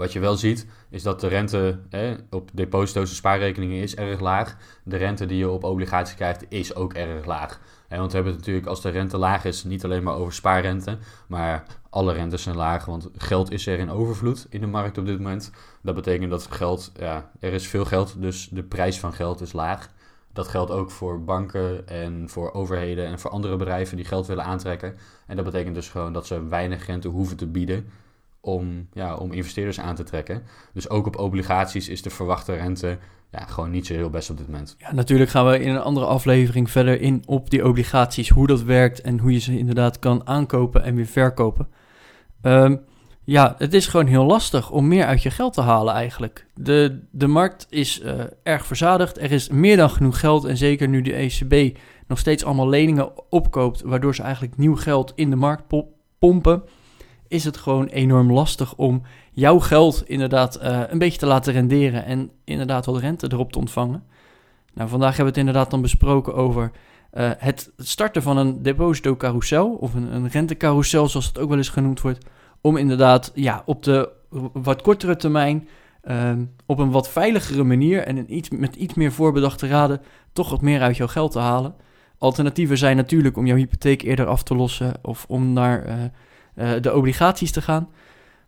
Wat 0.00 0.12
je 0.12 0.20
wel 0.20 0.36
ziet, 0.36 0.66
is 0.90 1.02
dat 1.02 1.20
de 1.20 1.26
rente 1.26 1.78
op 2.30 2.50
deposito's 2.52 3.08
en 3.08 3.16
spaarrekeningen 3.16 3.82
is 3.82 3.94
erg 3.94 4.20
laag. 4.20 4.56
De 4.84 4.96
rente 4.96 5.26
die 5.26 5.38
je 5.38 5.50
op 5.50 5.64
obligaties 5.64 6.14
krijgt, 6.14 6.44
is 6.48 6.74
ook 6.74 6.92
erg 6.92 7.26
laag. 7.26 7.60
want 7.88 8.10
we 8.10 8.14
hebben 8.14 8.32
het 8.32 8.40
natuurlijk, 8.40 8.66
als 8.66 8.80
de 8.80 8.88
rente 8.88 9.18
laag 9.18 9.44
is, 9.44 9.64
niet 9.64 9.84
alleen 9.84 10.02
maar 10.02 10.14
over 10.14 10.32
spaarrente, 10.32 10.98
maar 11.28 11.64
alle 11.90 12.12
rentes 12.12 12.42
zijn 12.42 12.56
laag, 12.56 12.84
want 12.84 13.08
geld 13.16 13.50
is 13.50 13.66
er 13.66 13.78
in 13.78 13.90
overvloed 13.90 14.46
in 14.50 14.60
de 14.60 14.66
markt 14.66 14.98
op 14.98 15.06
dit 15.06 15.18
moment. 15.20 15.50
Dat 15.82 15.94
betekent 15.94 16.30
dat 16.30 16.46
geld, 16.50 16.92
ja, 16.96 17.30
er 17.40 17.52
is 17.52 17.68
veel 17.68 17.84
geld, 17.84 18.14
dus 18.22 18.48
de 18.48 18.62
prijs 18.62 19.00
van 19.00 19.12
geld 19.12 19.40
is 19.40 19.52
laag. 19.52 19.88
Dat 20.32 20.48
geldt 20.48 20.70
ook 20.70 20.90
voor 20.90 21.24
banken 21.24 21.88
en 21.88 22.28
voor 22.28 22.52
overheden 22.52 23.06
en 23.06 23.18
voor 23.18 23.30
andere 23.30 23.56
bedrijven 23.56 23.96
die 23.96 24.06
geld 24.06 24.26
willen 24.26 24.44
aantrekken. 24.44 24.96
En 25.26 25.36
dat 25.36 25.44
betekent 25.44 25.74
dus 25.74 25.88
gewoon 25.88 26.12
dat 26.12 26.26
ze 26.26 26.46
weinig 26.48 26.86
rente 26.86 27.08
hoeven 27.08 27.36
te 27.36 27.46
bieden 27.46 27.90
om, 28.40 28.88
ja, 28.92 29.16
om 29.16 29.32
investeerders 29.32 29.80
aan 29.80 29.94
te 29.94 30.02
trekken. 30.02 30.42
Dus 30.72 30.88
ook 30.88 31.06
op 31.06 31.18
obligaties 31.18 31.88
is 31.88 32.02
de 32.02 32.10
verwachte 32.10 32.54
rente 32.54 32.98
ja, 33.30 33.44
gewoon 33.46 33.70
niet 33.70 33.86
zo 33.86 33.94
heel 33.94 34.10
best 34.10 34.30
op 34.30 34.36
dit 34.36 34.46
moment. 34.46 34.74
Ja, 34.78 34.92
natuurlijk 34.92 35.30
gaan 35.30 35.46
we 35.46 35.58
in 35.58 35.74
een 35.74 35.80
andere 35.80 36.06
aflevering 36.06 36.70
verder 36.70 37.00
in 37.00 37.22
op 37.26 37.50
die 37.50 37.66
obligaties, 37.66 38.28
hoe 38.28 38.46
dat 38.46 38.62
werkt 38.62 39.00
en 39.00 39.18
hoe 39.18 39.32
je 39.32 39.38
ze 39.38 39.58
inderdaad 39.58 39.98
kan 39.98 40.26
aankopen 40.26 40.82
en 40.82 40.94
weer 40.94 41.06
verkopen. 41.06 41.68
Ehm, 42.42 42.76
ja, 43.24 43.54
het 43.58 43.74
is 43.74 43.86
gewoon 43.86 44.06
heel 44.06 44.24
lastig 44.24 44.70
om 44.70 44.88
meer 44.88 45.04
uit 45.04 45.22
je 45.22 45.30
geld 45.30 45.52
te 45.52 45.60
halen 45.60 45.94
eigenlijk. 45.94 46.46
De, 46.54 47.00
de 47.10 47.26
markt 47.26 47.66
is 47.68 48.00
uh, 48.00 48.20
erg 48.42 48.66
verzadigd. 48.66 49.18
Er 49.18 49.32
is 49.32 49.48
meer 49.48 49.76
dan 49.76 49.90
genoeg 49.90 50.20
geld. 50.20 50.44
En 50.44 50.56
zeker 50.56 50.88
nu 50.88 51.02
de 51.02 51.12
ECB 51.12 51.78
nog 52.06 52.18
steeds 52.18 52.44
allemaal 52.44 52.68
leningen 52.68 53.30
opkoopt, 53.30 53.82
waardoor 53.82 54.14
ze 54.14 54.22
eigenlijk 54.22 54.56
nieuw 54.56 54.76
geld 54.76 55.12
in 55.14 55.30
de 55.30 55.36
markt 55.36 55.64
pompen, 56.18 56.62
is 57.30 57.44
het 57.44 57.56
gewoon 57.56 57.86
enorm 57.86 58.32
lastig 58.32 58.74
om 58.74 59.02
jouw 59.32 59.58
geld 59.58 60.02
inderdaad 60.06 60.62
uh, 60.62 60.80
een 60.88 60.98
beetje 60.98 61.18
te 61.18 61.26
laten 61.26 61.52
renderen 61.52 62.04
en 62.04 62.30
inderdaad 62.44 62.86
wat 62.86 62.98
rente 62.98 63.28
erop 63.32 63.52
te 63.52 63.58
ontvangen. 63.58 64.02
Nou, 64.74 64.88
vandaag 64.88 65.16
hebben 65.16 65.34
we 65.34 65.40
het 65.40 65.48
inderdaad 65.48 65.70
dan 65.70 65.80
besproken 65.80 66.34
over 66.34 66.70
uh, 67.14 67.30
het 67.36 67.72
starten 67.76 68.22
van 68.22 68.36
een 68.36 68.62
deposito-carousel 68.62 69.70
of 69.70 69.94
een, 69.94 70.14
een 70.14 70.28
rentecarousel, 70.28 71.08
zoals 71.08 71.26
het 71.26 71.38
ook 71.38 71.48
wel 71.48 71.58
eens 71.58 71.68
genoemd 71.68 72.00
wordt 72.00 72.26
om 72.60 72.76
inderdaad 72.76 73.32
ja, 73.34 73.62
op 73.66 73.82
de 73.82 74.08
wat 74.52 74.82
kortere 74.82 75.16
termijn, 75.16 75.68
ehm, 76.02 76.44
op 76.66 76.78
een 76.78 76.90
wat 76.90 77.08
veiligere 77.08 77.64
manier 77.64 78.02
en 78.02 78.16
een 78.16 78.36
iets, 78.36 78.48
met 78.48 78.76
iets 78.76 78.94
meer 78.94 79.12
voorbedachte 79.12 79.66
raden, 79.66 80.00
toch 80.32 80.50
wat 80.50 80.60
meer 80.60 80.80
uit 80.80 80.96
jouw 80.96 81.06
geld 81.06 81.32
te 81.32 81.38
halen. 81.38 81.74
Alternatieven 82.18 82.78
zijn 82.78 82.96
natuurlijk 82.96 83.36
om 83.36 83.46
jouw 83.46 83.56
hypotheek 83.56 84.02
eerder 84.02 84.26
af 84.26 84.42
te 84.42 84.54
lossen 84.54 84.94
of 85.02 85.24
om 85.28 85.52
naar 85.52 85.86
uh, 85.86 85.94
de 86.54 86.94
obligaties 86.94 87.52
te 87.52 87.62
gaan. 87.62 87.88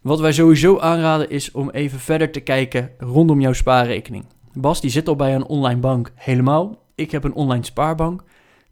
Wat 0.00 0.20
wij 0.20 0.32
sowieso 0.32 0.78
aanraden 0.78 1.30
is 1.30 1.50
om 1.50 1.70
even 1.70 1.98
verder 1.98 2.30
te 2.30 2.40
kijken 2.40 2.90
rondom 2.98 3.40
jouw 3.40 3.52
spaarrekening. 3.52 4.24
Bas 4.52 4.80
die 4.80 4.90
zit 4.90 5.08
al 5.08 5.16
bij 5.16 5.34
een 5.34 5.46
online 5.46 5.80
bank 5.80 6.12
helemaal. 6.14 6.82
Ik 6.94 7.10
heb 7.10 7.24
een 7.24 7.34
online 7.34 7.64
spaarbank. 7.64 8.24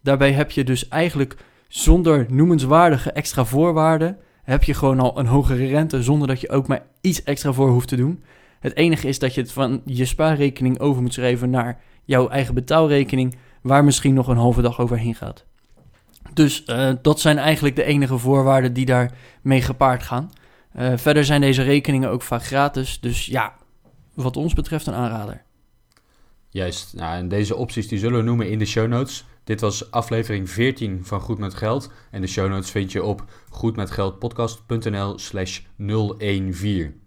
Daarbij 0.03 0.33
heb 0.33 0.51
je 0.51 0.65
dus 0.65 0.89
eigenlijk 0.89 1.37
zonder 1.69 2.27
noemenswaardige 2.29 3.13
extra 3.13 3.45
voorwaarden 3.45 4.19
heb 4.51 4.65
je 4.65 4.75
gewoon 4.75 5.01
al 5.01 5.19
een 5.19 5.27
hogere 5.27 5.67
rente 5.67 6.03
zonder 6.03 6.29
dat 6.29 6.41
je 6.41 6.51
ook 6.51 6.67
maar 6.67 6.87
iets 7.01 7.23
extra 7.23 7.53
voor 7.53 7.69
hoeft 7.69 7.89
te 7.89 7.97
doen. 7.97 8.23
Het 8.61 8.77
enige 8.77 9.09
is 9.09 9.19
dat 9.19 9.35
je 9.35 9.41
het 9.41 9.53
van 9.53 9.83
je 9.85 10.05
spaarrekening 10.05 10.79
over 10.81 11.03
moet 11.03 11.13
schrijven 11.13 11.51
naar 11.51 11.81
jouw 12.05 12.29
eigen 12.29 12.55
betaalrekening, 12.55 13.37
waar 13.63 13.85
misschien 13.85 14.15
nog 14.15 14.29
een 14.29 14.37
halve 14.37 14.63
dag 14.63 14.81
overheen 14.81 15.15
gaat. 15.15 15.45
Dus 16.33 16.65
uh, 16.67 16.93
dat 17.03 17.21
zijn 17.21 17.39
eigenlijk 17.39 17.77
de 17.77 17.85
enige 17.85 18.19
voorwaarden 18.19 18.73
die 18.73 18.87
daarmee 18.87 19.63
gepaard 19.63 20.03
gaan. 20.03 20.31
Uh, 20.77 20.93
verder 20.97 21.25
zijn 21.25 21.41
deze 21.41 21.63
rekeningen 21.63 22.11
ook 22.11 22.23
vaak 22.23 22.45
gratis, 22.45 23.01
dus 23.01 23.27
ja, 23.27 23.55
wat 24.15 24.37
ons 24.37 24.55
betreft 24.55 24.87
een 24.87 24.95
aanrader. 24.95 25.43
Juist, 26.49 26.95
nou, 26.95 27.17
en 27.17 27.29
deze 27.29 27.57
opties 27.57 27.89
die 27.89 27.99
zullen 27.99 28.19
we 28.19 28.25
noemen 28.25 28.51
in 28.51 28.59
de 28.59 28.65
show 28.65 28.89
notes. 28.89 29.25
Dit 29.45 29.61
was 29.61 29.91
aflevering 29.91 30.51
14 30.51 31.05
van 31.05 31.21
Goed 31.21 31.39
met 31.39 31.55
Geld. 31.55 31.93
En 32.11 32.21
de 32.21 32.27
show 32.27 32.49
notes 32.49 32.71
vind 32.71 32.93
je 32.93 33.05
op 33.05 33.25
goedmetgeldpodcast.nl 33.49 35.19
slash 35.19 35.61
014. 35.77 37.01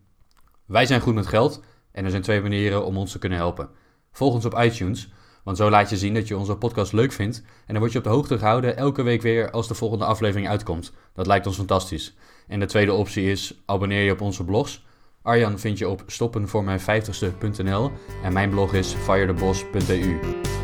Wij 0.66 0.86
zijn 0.86 1.02
Goed 1.02 1.14
met 1.14 1.28
Geld 1.28 1.64
en 1.92 2.04
er 2.04 2.10
zijn 2.10 2.22
twee 2.22 2.42
manieren 2.42 2.86
om 2.86 2.98
ons 2.98 3.12
te 3.12 3.20
kunnen 3.20 3.38
helpen. 3.38 3.70
Volg 4.12 4.34
ons 4.34 4.46
op 4.46 4.60
iTunes, 4.60 5.12
want 5.44 5.58
zo 5.58 5.70
laat 5.70 5.90
je 5.90 5.98
zien 5.98 6.14
dat 6.14 6.28
je 6.28 6.38
onze 6.38 6.56
podcast 6.56 6.94
leuk 6.94 7.12
vindt. 7.12 7.38
En 7.38 7.74
dan 7.74 7.80
word 7.80 7.92
je 7.92 7.98
op 7.98 8.04
de 8.04 8.10
hoogte 8.10 8.38
gehouden 8.38 8.78
elke 8.78 9.04
week 9.04 9.22
weer 9.22 9.52
als 9.52 9.68
de 9.68 9.74
volgende 9.74 10.06
aflevering 10.06 10.50
uitkomt. 10.50 10.92
Dat 11.14 11.28
lijkt 11.28 11.48
ons 11.48 11.56
fantastisch. 11.56 12.16
En 12.48 12.60
de 12.60 12.66
tweede 12.66 12.94
optie 12.94 13.32
is 13.32 13.62
abonneer 13.66 14.04
je 14.04 14.12
op 14.12 14.22
onze 14.22 14.44
blogs. 14.44 14.86
Arjan 15.22 15.60
vind 15.60 15.78
je 15.78 15.90
op 15.90 16.04
stoppenvoormijn50ste.nl 16.08 17.92
en 18.24 18.34
mijn 18.34 18.50
blog 18.50 18.74
is 18.74 18.94
firethebos.eu. 18.94 20.20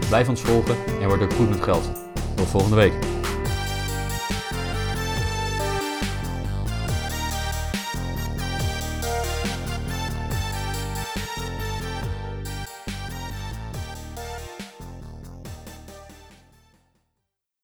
Blijf 0.07 0.29
ons 0.29 0.41
volgen 0.41 0.75
en 1.01 1.07
word 1.07 1.21
ook 1.21 1.33
goed 1.33 1.49
met 1.49 1.63
geld. 1.63 1.91
Tot 2.35 2.47
volgende 2.47 2.75
week. 2.75 3.18